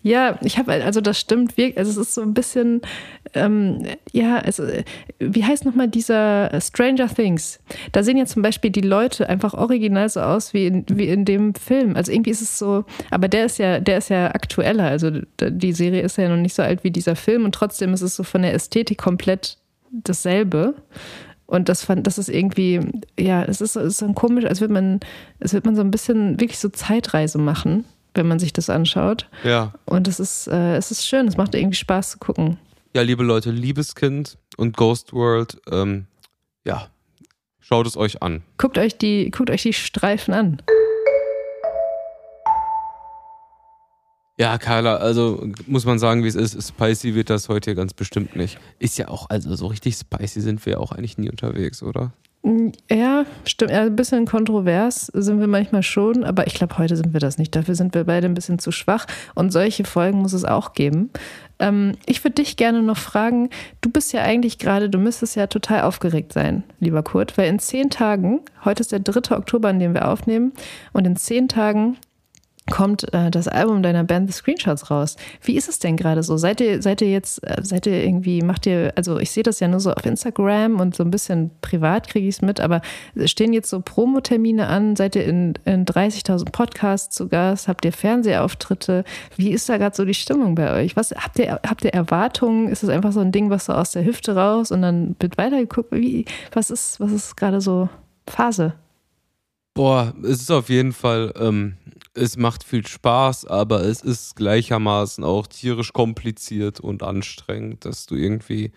[0.01, 2.81] Ja, ich habe, also das stimmt wirklich, also es ist so ein bisschen,
[3.33, 4.63] ähm, ja, also,
[5.19, 7.59] wie heißt nochmal dieser Stranger Things?
[7.91, 11.25] Da sehen ja zum Beispiel die Leute einfach original so aus wie in, wie in
[11.25, 11.95] dem Film.
[11.95, 15.73] Also irgendwie ist es so, aber der ist ja, der ist ja aktueller, also die
[15.73, 18.23] Serie ist ja noch nicht so alt wie dieser Film und trotzdem ist es so
[18.23, 19.57] von der Ästhetik komplett
[19.91, 20.75] dasselbe.
[21.45, 22.79] Und das fand, das ist irgendwie,
[23.19, 24.99] ja, es ist, ist so komisch, als würde man,
[25.39, 29.27] als würde man so ein bisschen wirklich so Zeitreise machen, wenn man sich das anschaut.
[29.43, 29.73] Ja.
[29.85, 32.57] Und es ist, äh, es ist schön, es macht irgendwie Spaß zu gucken.
[32.95, 36.05] Ja, liebe Leute, Liebeskind und Ghost World, ähm,
[36.65, 36.87] ja,
[37.59, 38.43] schaut es euch an.
[38.57, 40.61] Guckt euch die, guckt euch die Streifen an.
[44.39, 46.65] Ja, Carla, also muss man sagen, wie es ist.
[46.65, 48.57] Spicy wird das heute ganz bestimmt nicht.
[48.79, 52.13] Ist ja auch, also so richtig spicy sind wir auch eigentlich nie unterwegs, oder?
[52.89, 53.71] Ja, stimmt.
[53.71, 57.37] Ja, ein bisschen kontrovers sind wir manchmal schon, aber ich glaube, heute sind wir das
[57.37, 57.53] nicht.
[57.53, 61.09] Dafür sind wir beide ein bisschen zu schwach und solche Folgen muss es auch geben.
[61.59, 63.49] Ähm, ich würde dich gerne noch fragen,
[63.81, 67.59] du bist ja eigentlich gerade, du müsstest ja total aufgeregt sein, lieber Kurt, weil in
[67.59, 69.35] zehn Tagen, heute ist der 3.
[69.35, 70.53] Oktober, an dem wir aufnehmen,
[70.93, 71.97] und in zehn Tagen
[72.69, 75.15] kommt äh, das Album deiner Band The Screenshots raus.
[75.41, 76.37] Wie ist es denn gerade so?
[76.37, 79.59] Seid ihr, seid ihr jetzt, äh, seid ihr irgendwie, macht ihr, also ich sehe das
[79.59, 82.81] ja nur so auf Instagram und so ein bisschen privat kriege ich es mit, aber
[83.25, 84.95] stehen jetzt so Promotermine an?
[84.95, 87.67] Seid ihr in, in 30.000 Podcasts zu Gast?
[87.67, 89.03] Habt ihr Fernsehauftritte?
[89.35, 90.95] Wie ist da gerade so die Stimmung bei euch?
[90.95, 92.67] Was, habt ihr, habt ihr Erwartungen?
[92.67, 95.37] Ist es einfach so ein Ding, was so aus der Hüfte raus und dann wird
[95.37, 95.91] weitergeguckt?
[95.91, 97.89] Wie, was ist, was ist gerade so
[98.27, 98.73] Phase?
[99.73, 101.77] Boah, es ist auf jeden Fall, ähm,
[102.19, 108.15] es macht viel Spaß, aber es ist gleichermaßen auch tierisch kompliziert und anstrengend, dass du
[108.15, 108.71] irgendwie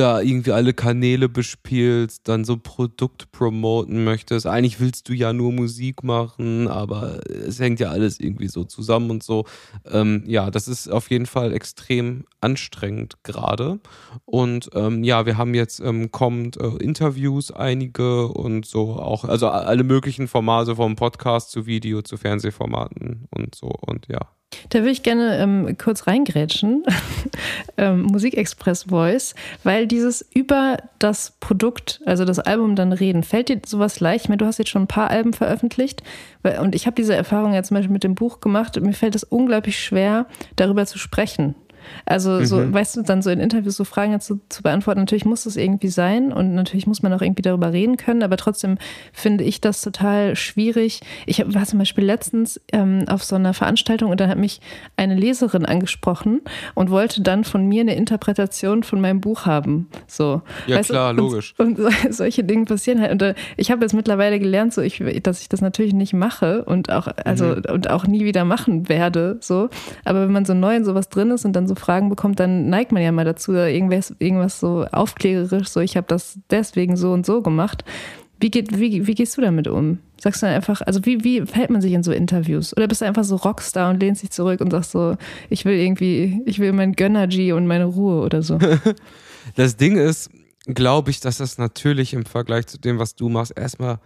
[0.00, 4.46] da irgendwie alle Kanäle bespielst, dann so Produkt promoten möchtest.
[4.46, 9.10] Eigentlich willst du ja nur Musik machen, aber es hängt ja alles irgendwie so zusammen
[9.10, 9.44] und so.
[9.84, 13.80] Ähm, ja, das ist auf jeden Fall extrem anstrengend gerade.
[14.24, 19.48] Und ähm, ja, wir haben jetzt ähm, kommt äh, Interviews, einige und so auch, also
[19.48, 24.20] alle möglichen Formate vom Podcast zu Video, zu Fernsehformaten und so und ja.
[24.70, 26.84] Da würde ich gerne ähm, kurz reingrätschen,
[27.76, 33.60] ähm, Musikexpress Voice, weil dieses über das Produkt, also das Album dann reden, fällt dir
[33.64, 34.24] sowas leicht?
[34.24, 36.02] Ich meine, du hast jetzt schon ein paar Alben veröffentlicht
[36.60, 38.80] und ich habe diese Erfahrung jetzt zum Beispiel mit dem Buch gemacht.
[38.80, 41.54] Mir fällt es unglaublich schwer, darüber zu sprechen.
[42.06, 42.72] Also so, mhm.
[42.72, 45.88] weißt du, dann so in Interviews so Fragen zu, zu beantworten, natürlich muss das irgendwie
[45.88, 48.78] sein und natürlich muss man auch irgendwie darüber reden können, aber trotzdem
[49.12, 51.00] finde ich das total schwierig.
[51.26, 54.60] Ich war zum Beispiel letztens ähm, auf so einer Veranstaltung und dann hat mich
[54.96, 56.40] eine Leserin angesprochen
[56.74, 59.88] und wollte dann von mir eine Interpretation von meinem Buch haben.
[60.06, 60.42] So.
[60.66, 61.22] Ja weißt klar, du?
[61.22, 61.54] logisch.
[61.58, 63.12] Und, und, solche Dinge passieren halt.
[63.12, 66.64] Und äh, ich habe jetzt mittlerweile gelernt, so ich, dass ich das natürlich nicht mache
[66.64, 67.62] und auch, also mhm.
[67.70, 69.38] und auch nie wieder machen werde.
[69.40, 69.68] So.
[70.04, 72.68] Aber wenn man so neu in sowas drin ist und dann so Fragen bekommt, dann
[72.68, 77.12] neigt man ja mal dazu, irgendwas, irgendwas so aufklärerisch, so ich habe das deswegen so
[77.12, 77.84] und so gemacht.
[78.40, 79.98] Wie, geht, wie, wie gehst du damit um?
[80.18, 82.74] Sagst du dann einfach, also wie, wie verhält man sich in so Interviews?
[82.74, 85.16] Oder bist du einfach so Rockstar und lehnst dich zurück und sagst so,
[85.50, 88.58] ich will irgendwie, ich will mein Gönnergy und meine Ruhe oder so?
[89.56, 90.30] Das Ding ist,
[90.66, 93.98] glaube ich, dass das natürlich im Vergleich zu dem, was du machst, erstmal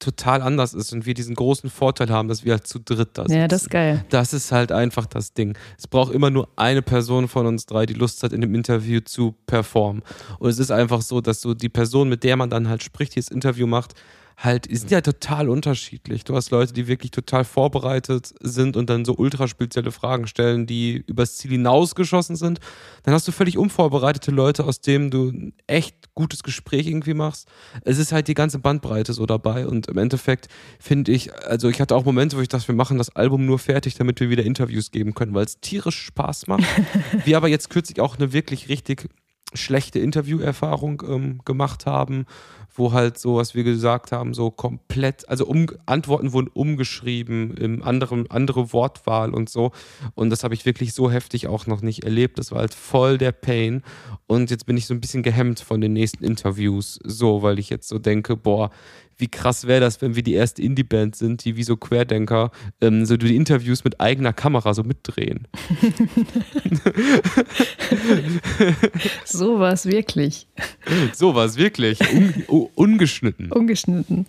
[0.00, 3.26] total anders ist und wir diesen großen Vorteil haben, dass wir halt zu dritt da
[3.26, 3.36] sind.
[3.36, 4.04] Ja, das ist geil.
[4.08, 5.56] Das ist halt einfach das Ding.
[5.78, 9.00] Es braucht immer nur eine Person von uns drei, die Lust hat, in dem Interview
[9.00, 10.02] zu performen.
[10.38, 13.14] Und es ist einfach so, dass so die Person, mit der man dann halt spricht,
[13.14, 13.94] die das Interview macht,
[14.42, 16.24] halt, die sind ja total unterschiedlich.
[16.24, 20.66] Du hast Leute, die wirklich total vorbereitet sind und dann so ultra spezielle Fragen stellen,
[20.66, 22.58] die übers Ziel hinausgeschossen sind.
[23.02, 27.48] Dann hast du völlig unvorbereitete Leute, aus denen du ein echt gutes Gespräch irgendwie machst.
[27.84, 30.48] Es ist halt die ganze Bandbreite so dabei und im Endeffekt
[30.78, 33.58] finde ich, also ich hatte auch Momente, wo ich dachte, wir machen das Album nur
[33.58, 36.64] fertig, damit wir wieder Interviews geben können, weil es tierisch Spaß macht.
[37.24, 39.08] wir aber jetzt kürzlich auch eine wirklich richtig
[39.54, 42.26] schlechte Interviewerfahrung ähm, gemacht haben,
[42.74, 47.82] wo halt so, was wir gesagt haben, so komplett, also um, Antworten wurden umgeschrieben, im
[47.82, 49.72] anderen, andere Wortwahl und so.
[50.14, 52.38] Und das habe ich wirklich so heftig auch noch nicht erlebt.
[52.38, 53.82] Das war halt voll der Pain.
[54.26, 57.70] Und jetzt bin ich so ein bisschen gehemmt von den nächsten Interviews, so, weil ich
[57.70, 58.70] jetzt so denke, boah,
[59.20, 63.04] wie krass wäre das, wenn wir die erste Indie-Band sind, die wie so Querdenker ähm,
[63.04, 65.46] so die Interviews mit eigener Kamera so mitdrehen.
[69.24, 70.48] so war es wirklich.
[71.12, 72.00] Sowas, wirklich.
[72.60, 73.52] Un, ungeschnitten.
[73.52, 74.26] Ungeschnitten.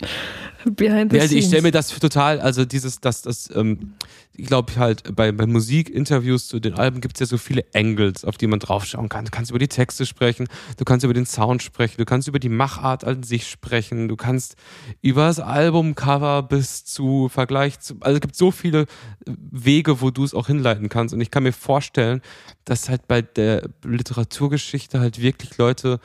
[0.64, 3.94] Behind the ja, also ich stelle mir das total, also dieses, das, das, ähm,
[4.34, 8.24] ich glaube halt, bei, bei Musikinterviews zu den Alben gibt es ja so viele Angles,
[8.24, 9.24] auf die man draufschauen kann.
[9.24, 12.38] Du kannst über die Texte sprechen, du kannst über den Sound sprechen, du kannst über
[12.38, 14.56] die Machart an sich sprechen, du kannst
[15.00, 18.86] über das Albumcover bis zu Vergleich zu, also es gibt so viele
[19.26, 21.12] Wege, wo du es auch hinleiten kannst.
[21.12, 22.22] Und ich kann mir vorstellen,
[22.64, 26.00] dass halt bei der Literaturgeschichte halt wirklich Leute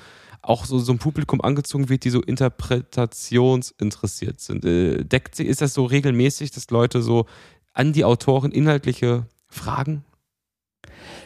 [0.48, 4.66] auch so, so ein Publikum angezogen wird, die so interpretationsinteressiert sind.
[4.66, 7.26] Äh, deckt sie, ist das so regelmäßig, dass Leute so
[7.74, 10.04] an die Autoren inhaltliche Fragen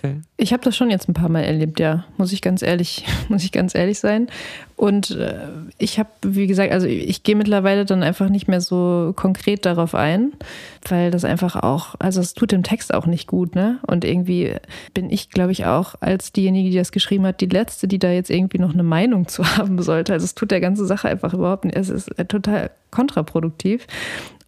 [0.01, 0.25] stellen?
[0.37, 3.43] Ich habe das schon jetzt ein paar Mal erlebt, ja, muss ich ganz ehrlich, muss
[3.43, 4.27] ich ganz ehrlich sein.
[4.75, 9.13] Und äh, ich habe, wie gesagt, also ich gehe mittlerweile dann einfach nicht mehr so
[9.15, 10.33] konkret darauf ein,
[10.89, 13.79] weil das einfach auch, also es tut dem Text auch nicht gut, ne?
[13.85, 14.55] Und irgendwie
[14.95, 18.09] bin ich, glaube ich, auch als diejenige, die das geschrieben hat, die letzte, die da
[18.09, 20.13] jetzt irgendwie noch eine Meinung zu haben sollte.
[20.13, 21.77] Also es tut der ganze Sache einfach überhaupt nicht.
[21.77, 23.85] Es ist äh, total kontraproduktiv.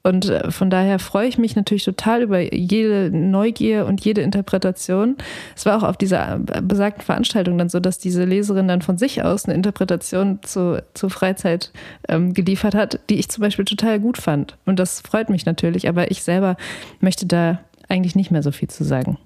[0.03, 5.15] Und äh, von daher freue ich mich natürlich total über jede Neugier und jede Interpretation.
[5.55, 8.97] Es war auch auf dieser äh, besagten Veranstaltung dann so, dass diese Leserin dann von
[8.97, 11.71] sich aus eine Interpretation zu, zu Freizeit
[12.09, 14.57] ähm, geliefert hat, die ich zum Beispiel total gut fand.
[14.65, 16.57] Und das freut mich natürlich, aber ich selber
[16.99, 19.17] möchte da eigentlich nicht mehr so viel zu sagen.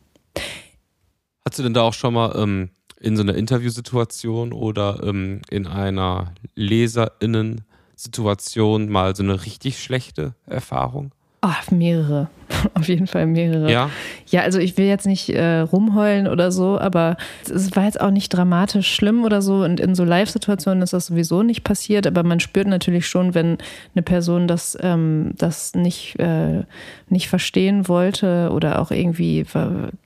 [1.44, 5.66] Hast du denn da auch schon mal ähm, in so einer Interviewsituation oder ähm, in
[5.66, 7.62] einer LeserInnen-
[7.98, 11.12] Situation mal so eine richtig schlechte Erfahrung?
[11.44, 12.30] Oh, mehrere.
[12.74, 13.72] Auf jeden Fall mehrere.
[13.72, 13.90] Ja.
[14.28, 18.10] Ja, also ich will jetzt nicht äh, rumheulen oder so, aber es war jetzt auch
[18.10, 19.64] nicht dramatisch schlimm oder so.
[19.64, 23.58] Und in so Live-Situationen ist das sowieso nicht passiert, aber man spürt natürlich schon, wenn
[23.94, 26.64] eine Person das, ähm, das nicht, äh,
[27.10, 29.46] nicht verstehen wollte oder auch irgendwie,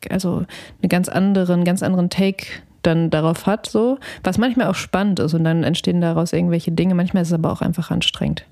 [0.09, 0.45] also
[0.81, 2.45] einen ganz anderen, ganz anderen Take
[2.81, 6.95] dann darauf hat, so, was manchmal auch spannend ist und dann entstehen daraus irgendwelche Dinge.
[6.95, 8.45] Manchmal ist es aber auch einfach anstrengend.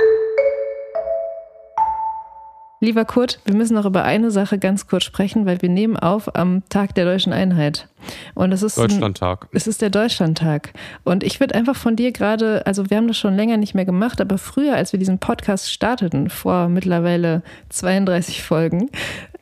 [2.81, 6.33] Lieber Kurt, wir müssen noch über eine Sache ganz kurz sprechen, weil wir nehmen auf
[6.37, 7.89] am Tag der deutschen Einheit.
[8.35, 9.43] Und es ist Deutschlandtag.
[9.43, 10.71] Ein, es ist der Deutschlandtag.
[11.03, 13.83] Und ich würde einfach von dir gerade, also wir haben das schon länger nicht mehr
[13.83, 18.89] gemacht, aber früher, als wir diesen Podcast starteten, vor mittlerweile 32 Folgen,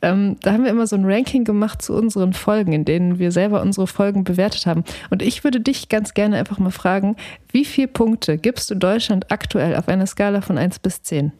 [0.01, 3.31] ähm, da haben wir immer so ein Ranking gemacht zu unseren Folgen, in denen wir
[3.31, 4.83] selber unsere Folgen bewertet haben.
[5.09, 7.15] Und ich würde dich ganz gerne einfach mal fragen,
[7.51, 11.31] wie viele Punkte gibst du Deutschland aktuell auf einer Skala von 1 bis 10?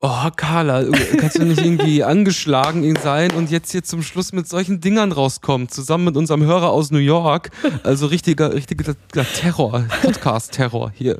[0.00, 0.84] Oh, Carla,
[1.18, 5.68] kannst du nicht irgendwie angeschlagen sein und jetzt hier zum Schluss mit solchen Dingern rauskommen,
[5.68, 7.50] zusammen mit unserem Hörer aus New York?
[7.82, 8.94] Also richtiger, richtiger
[9.34, 11.18] Terror, Podcast-Terror hier.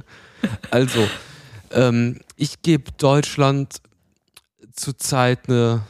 [0.70, 1.00] Also,
[1.72, 3.80] ähm, ich gebe Deutschland
[4.78, 5.82] zurzeit eine.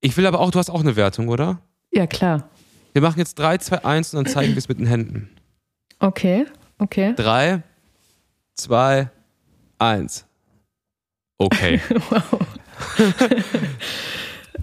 [0.00, 1.60] Ich will aber auch, du hast auch eine Wertung, oder?
[1.92, 2.48] Ja, klar.
[2.92, 5.30] Wir machen jetzt 3, 2, 1 und dann zeigen wir es mit den Händen.
[5.98, 6.46] Okay,
[6.78, 7.14] okay.
[7.16, 7.62] 3,
[8.54, 9.10] 2,
[9.78, 10.26] 1.
[11.38, 11.80] Okay.
[12.10, 12.40] wow.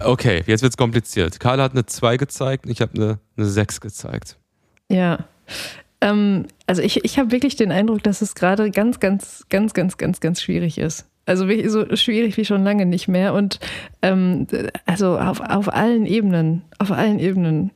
[0.00, 1.40] okay, jetzt wird es kompliziert.
[1.40, 4.38] Carla hat eine 2 gezeigt und ich habe eine, eine 6 gezeigt.
[4.88, 5.24] Ja.
[6.00, 9.96] Ähm, also ich, ich habe wirklich den Eindruck, dass es gerade ganz, ganz, ganz, ganz,
[9.96, 11.06] ganz, ganz schwierig ist.
[11.24, 13.34] Also so schwierig wie schon lange nicht mehr.
[13.34, 13.60] Und
[14.02, 14.46] ähm,
[14.86, 17.70] also auf, auf allen Ebenen, auf allen Ebenen.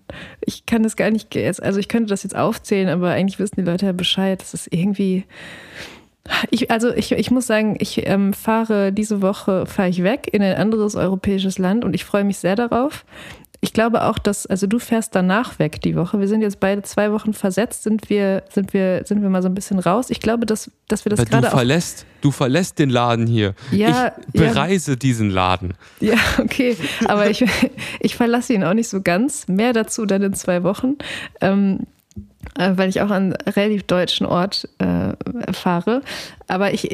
[0.44, 3.70] Ich kann das gar nicht also ich könnte das jetzt aufzählen, aber eigentlich wissen die
[3.70, 4.40] Leute ja Bescheid.
[4.40, 5.24] Das ist irgendwie.
[6.50, 10.42] Ich, also ich, ich muss sagen, ich ähm, fahre diese Woche fahre ich weg in
[10.42, 13.04] ein anderes europäisches Land und ich freue mich sehr darauf.
[13.60, 16.20] Ich glaube auch, dass, also du fährst danach weg die Woche.
[16.20, 19.48] Wir sind jetzt beide zwei Wochen versetzt, sind wir, sind wir, sind wir mal so
[19.48, 20.10] ein bisschen raus.
[20.10, 21.48] Ich glaube, dass, dass wir das gerade.
[21.48, 23.54] Du verlässt, du verlässt den Laden hier.
[23.70, 24.96] Ja, ich bereise ja.
[24.96, 25.74] diesen Laden.
[26.00, 26.76] Ja, okay.
[27.06, 27.44] Aber ich,
[28.00, 29.48] ich verlasse ihn auch nicht so ganz.
[29.48, 30.96] Mehr dazu dann in zwei Wochen.
[31.40, 31.86] Ähm,
[32.54, 35.12] weil ich auch an einen relativ deutschen Ort äh,
[35.52, 36.02] fahre.
[36.46, 36.88] Aber ich,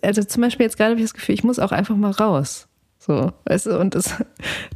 [0.00, 2.68] also zum Beispiel jetzt gerade habe ich das Gefühl, ich muss auch einfach mal raus.
[3.04, 4.14] So, weißt du, und das,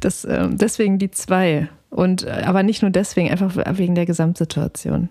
[0.01, 1.69] das, ähm, deswegen die zwei.
[1.89, 5.07] Und äh, aber nicht nur deswegen, einfach wegen der Gesamtsituation.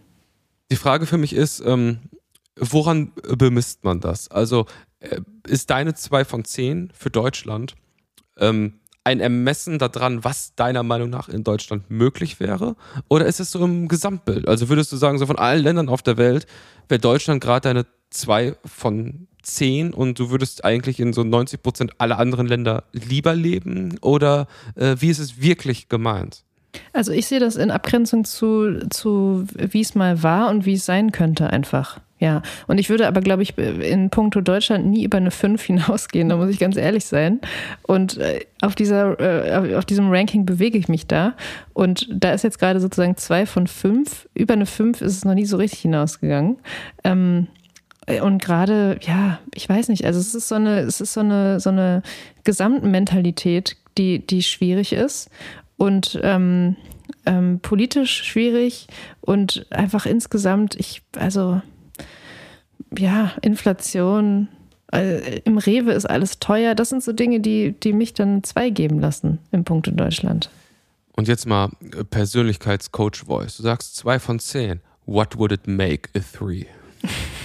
[0.70, 1.98] Die Frage für mich ist, ähm,
[2.58, 4.30] woran bemisst man das?
[4.30, 4.66] Also
[5.00, 7.74] äh, ist deine zwei von zehn für Deutschland
[8.36, 12.76] ähm, ein Ermessen daran, was deiner Meinung nach in Deutschland möglich wäre?
[13.08, 14.46] Oder ist es so im Gesamtbild?
[14.46, 16.46] Also würdest du sagen, so von allen Ländern auf der Welt
[16.88, 21.92] wäre Deutschland gerade deine zwei von 10 und du würdest eigentlich in so 90 Prozent
[21.98, 23.98] aller anderen Länder lieber leben?
[24.00, 26.42] Oder äh, wie ist es wirklich gemeint?
[26.92, 30.84] Also ich sehe das in Abgrenzung zu, zu wie es mal war und wie es
[30.84, 32.00] sein könnte einfach.
[32.18, 36.30] Ja, und ich würde aber, glaube ich, in puncto Deutschland nie über eine 5 hinausgehen,
[36.30, 37.40] da muss ich ganz ehrlich sein.
[37.82, 41.34] Und äh, auf, dieser, äh, auf diesem Ranking bewege ich mich da.
[41.74, 44.28] Und da ist jetzt gerade sozusagen 2 von 5.
[44.32, 46.56] Über eine 5 ist es noch nie so richtig hinausgegangen.
[47.04, 47.48] Ähm,
[48.22, 51.60] und gerade, ja, ich weiß nicht, also es ist so eine, es ist so eine,
[51.60, 52.02] so eine
[52.44, 55.30] Gesamtmentalität, die, die schwierig ist
[55.76, 56.76] und ähm,
[57.24, 58.86] ähm, politisch schwierig
[59.20, 61.60] und einfach insgesamt, ich, also
[62.96, 64.48] ja, Inflation,
[64.92, 66.74] äh, im Rewe ist alles teuer.
[66.74, 70.50] Das sind so Dinge, die, die mich dann zwei geben lassen im Punkt in Deutschland.
[71.12, 73.56] Und jetzt mal äh, Persönlichkeitscoach-Voice.
[73.56, 74.80] Du sagst zwei von zehn.
[75.06, 76.66] What would it make a three?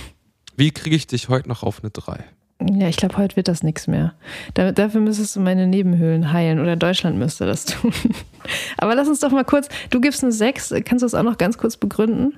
[0.56, 2.26] Wie kriege ich dich heute noch auf eine drei?
[2.70, 4.14] Ja, ich glaube, heute wird das nichts mehr.
[4.54, 7.92] Da, dafür müsstest du meine Nebenhöhlen heilen oder Deutschland müsste das tun.
[8.78, 11.38] Aber lass uns doch mal kurz, du gibst eine 6, kannst du das auch noch
[11.38, 12.38] ganz kurz begründen?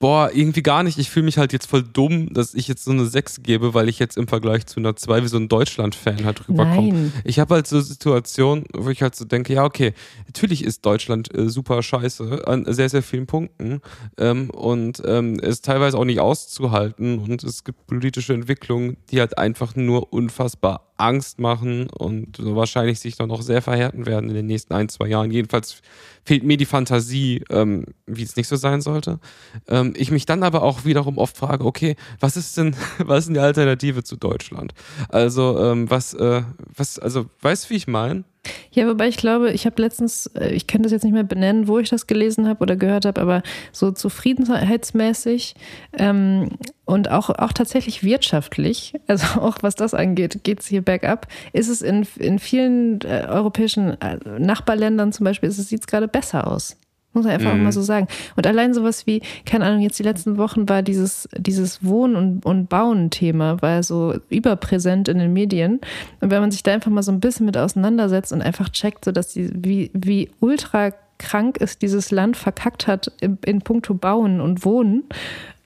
[0.00, 0.96] Boah, irgendwie gar nicht.
[0.98, 3.88] Ich fühle mich halt jetzt voll dumm, dass ich jetzt so eine 6 gebe, weil
[3.88, 7.10] ich jetzt im Vergleich zu einer 2 wie so ein Deutschland-Fan halt rüberkomme.
[7.24, 9.94] Ich habe halt so Situationen, wo ich halt so denke, ja, okay,
[10.26, 13.80] natürlich ist Deutschland äh, super scheiße an sehr, sehr vielen Punkten
[14.18, 19.36] ähm, und ähm, ist teilweise auch nicht auszuhalten und es gibt politische Entwicklungen, die halt
[19.36, 24.46] einfach nur unfassbar Angst machen und wahrscheinlich sich dann noch sehr verhärten werden in den
[24.46, 25.30] nächsten ein, zwei Jahren.
[25.30, 25.80] Jedenfalls
[26.24, 29.20] fehlt mir die Fantasie, ähm, wie es nicht so sein sollte.
[29.68, 33.26] Ähm, ich mich dann aber auch wiederum oft frage, okay, was ist denn, was ist
[33.26, 34.74] denn die Alternative zu Deutschland?
[35.08, 36.42] Also, ähm, was, äh,
[36.76, 38.24] was, also, weißt du, wie ich meine?
[38.70, 41.68] Ja, wobei ich glaube, ich habe letztens, äh, ich könnte das jetzt nicht mehr benennen,
[41.68, 43.42] wo ich das gelesen habe oder gehört habe, aber
[43.72, 45.54] so zufriedenheitsmäßig
[45.98, 46.50] ähm,
[46.84, 51.68] und auch, auch tatsächlich wirtschaftlich, also auch was das angeht, geht es hier bergab, ist
[51.68, 56.76] es in, in vielen äh, europäischen äh, Nachbarländern zum Beispiel, sieht es gerade besser aus.
[57.18, 57.64] Muss man einfach mhm.
[57.64, 58.06] mal so sagen.
[58.36, 62.44] Und allein sowas wie, keine Ahnung, jetzt die letzten Wochen war dieses, dieses Wohnen- und,
[62.44, 65.80] und Bauen-Thema, war so überpräsent in den Medien.
[66.20, 69.04] Und wenn man sich da einfach mal so ein bisschen mit auseinandersetzt und einfach checkt,
[69.04, 73.94] so dass die, wie, wie ultra krank ist dieses Land verkackt hat in, in puncto
[73.94, 75.04] Bauen und Wohnen,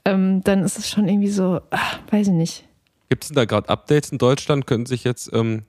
[0.05, 2.65] ähm, dann ist es schon irgendwie so, ach, weiß ich nicht.
[3.09, 4.67] Gibt es denn da gerade Updates in Deutschland?
[4.67, 5.65] Können sich jetzt ähm,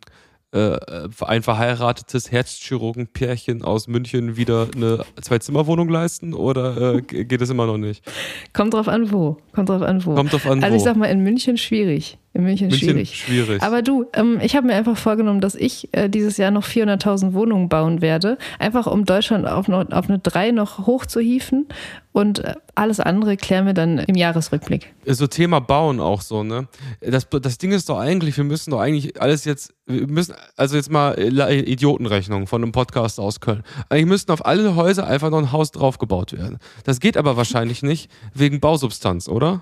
[0.54, 0.78] äh,
[1.26, 7.78] ein verheiratetes Herzchirurgenpärchen aus München wieder eine Zwei-Zimmer-Wohnung leisten oder äh, geht es immer noch
[7.78, 8.04] nicht?
[8.54, 9.38] Kommt drauf an, wo.
[9.54, 10.16] Kommt drauf an, wo.
[10.16, 10.86] Kommt drauf an, also ich wo.
[10.86, 12.20] sag mal, in München schwierig.
[12.36, 13.16] In München, München schwierig.
[13.16, 13.62] schwierig.
[13.62, 17.34] Aber du, ähm, ich habe mir einfach vorgenommen, dass ich äh, dieses Jahr noch 400.000
[17.34, 18.40] Wohnungen bauen werde.
[18.58, 21.68] Einfach um Deutschland auf, noch, auf eine 3 noch hochzuhieven.
[22.12, 24.92] Und äh, alles andere klären wir dann im Jahresrückblick.
[25.06, 26.68] So Thema Bauen auch so, ne?
[27.02, 30.76] Das, das Ding ist doch eigentlich, wir müssen doch eigentlich alles jetzt, wir müssen, also
[30.76, 33.62] jetzt mal äh, Idiotenrechnung von einem Podcast aus Köln.
[33.90, 36.58] Eigentlich müssten auf alle Häuser einfach noch ein Haus draufgebaut werden.
[36.84, 39.62] Das geht aber wahrscheinlich nicht wegen Bausubstanz, oder?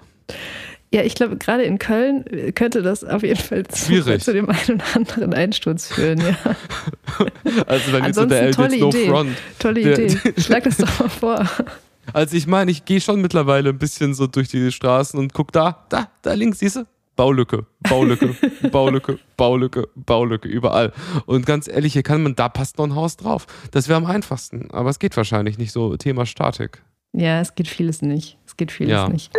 [0.93, 4.75] Ja, ich glaube, gerade in Köln könnte das auf jeden Fall zu, zu dem einen
[4.75, 6.35] oder anderen Einsturz führen, ja.
[7.67, 9.07] Also dann gibt's so Ansonsten der tolle No Idee.
[9.09, 9.37] Front.
[9.59, 10.17] Tolle Der- Idee.
[10.41, 11.49] Schlag das doch mal vor.
[12.13, 15.51] Also ich meine, ich gehe schon mittlerweile ein bisschen so durch die Straßen und guck
[15.51, 16.83] da, da, da links, siehst du?
[17.15, 18.35] Baulücke, Baulücke,
[18.71, 20.91] Baulücke, Baulücke, Baulücke, überall.
[21.25, 23.45] Und ganz ehrlich, hier kann man, da passt noch ein Haus drauf.
[23.71, 24.71] Das wäre am einfachsten.
[24.71, 25.95] Aber es geht wahrscheinlich nicht so.
[25.97, 26.81] Thema Statik.
[27.13, 28.37] Ja, es geht vieles nicht.
[28.47, 29.09] Es geht vieles Ja.
[29.09, 29.31] nicht.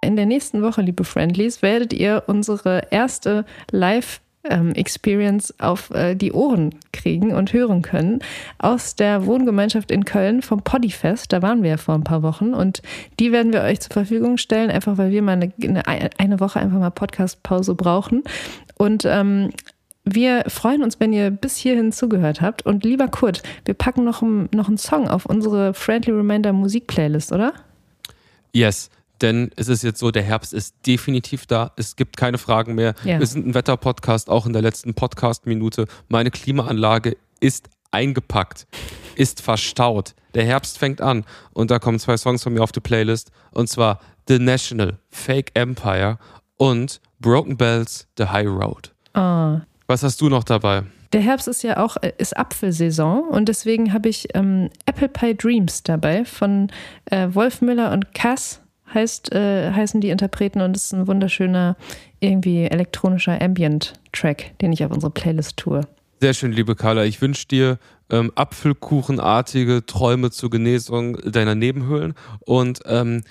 [0.00, 6.14] In der nächsten Woche, liebe Friendlies, werdet ihr unsere erste Live- ähm, Experience auf äh,
[6.14, 8.20] die Ohren kriegen und hören können
[8.58, 11.32] aus der Wohngemeinschaft in Köln vom Poddyfest.
[11.32, 12.80] Da waren wir ja vor ein paar Wochen und
[13.18, 16.78] die werden wir euch zur Verfügung stellen, einfach weil wir mal eine, eine, Woche einfach
[16.78, 18.22] mal Podcast-Pause brauchen.
[18.78, 19.50] Und ähm,
[20.04, 22.64] wir freuen uns, wenn ihr bis hierhin zugehört habt.
[22.64, 27.52] Und lieber Kurt, wir packen noch, noch einen Song auf unsere Friendly Reminder Musik-Playlist, oder?
[28.52, 28.90] Yes.
[29.22, 31.72] Denn es ist jetzt so, der Herbst ist definitiv da.
[31.76, 32.94] Es gibt keine Fragen mehr.
[33.04, 33.18] Ja.
[33.18, 35.86] Wir sind ein Wetterpodcast, auch in der letzten Podcast-Minute.
[36.08, 38.66] Meine Klimaanlage ist eingepackt,
[39.16, 40.14] ist verstaut.
[40.34, 43.30] Der Herbst fängt an und da kommen zwei Songs von mir auf die Playlist.
[43.50, 46.18] Und zwar The National, Fake Empire
[46.56, 48.94] und Broken Bells, The High Road.
[49.14, 49.62] Ah.
[49.86, 50.84] Was hast du noch dabei?
[51.12, 55.34] Der Herbst ist ja auch äh, ist Apfelsaison und deswegen habe ich ähm, Apple Pie
[55.34, 56.70] Dreams dabei von
[57.06, 58.60] äh, Wolf Müller und Cass
[58.92, 61.76] heißt, äh, heißen die Interpreten und es ist ein wunderschöner
[62.20, 65.82] irgendwie elektronischer Ambient-Track, den ich auf unsere Playlist tue.
[66.20, 67.04] Sehr schön, liebe Carla.
[67.04, 67.78] Ich wünsche dir
[68.10, 72.14] ähm, Apfelkuchenartige Träume zur Genesung deiner Nebenhöhlen.
[72.40, 73.22] Und ähm,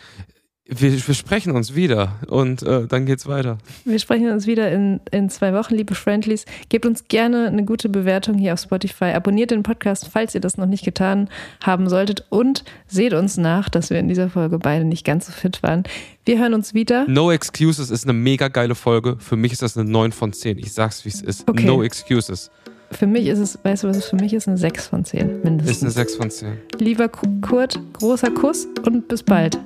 [0.69, 3.57] wir, wir sprechen uns wieder und äh, dann geht's weiter.
[3.85, 6.45] Wir sprechen uns wieder in, in zwei Wochen, liebe Friendlies.
[6.69, 9.05] Gebt uns gerne eine gute Bewertung hier auf Spotify.
[9.05, 11.27] Abonniert den Podcast, falls ihr das noch nicht getan
[11.63, 12.25] haben solltet.
[12.29, 15.83] Und seht uns nach, dass wir in dieser Folge beide nicht ganz so fit waren.
[16.25, 17.07] Wir hören uns wieder.
[17.07, 19.17] No Excuses ist eine mega geile Folge.
[19.19, 20.59] Für mich ist das eine 9 von 10.
[20.59, 21.49] Ich sag's, wie es ist.
[21.49, 21.65] Okay.
[21.65, 22.51] No Excuses.
[22.91, 24.47] Für mich ist es, weißt du, was es für mich ist?
[24.47, 25.77] Eine 6 von 10, mindestens.
[25.77, 26.57] Ist eine 6 von 10.
[26.79, 29.59] Lieber Kurt, großer Kuss und bis bald.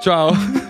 [0.00, 0.67] Ciao.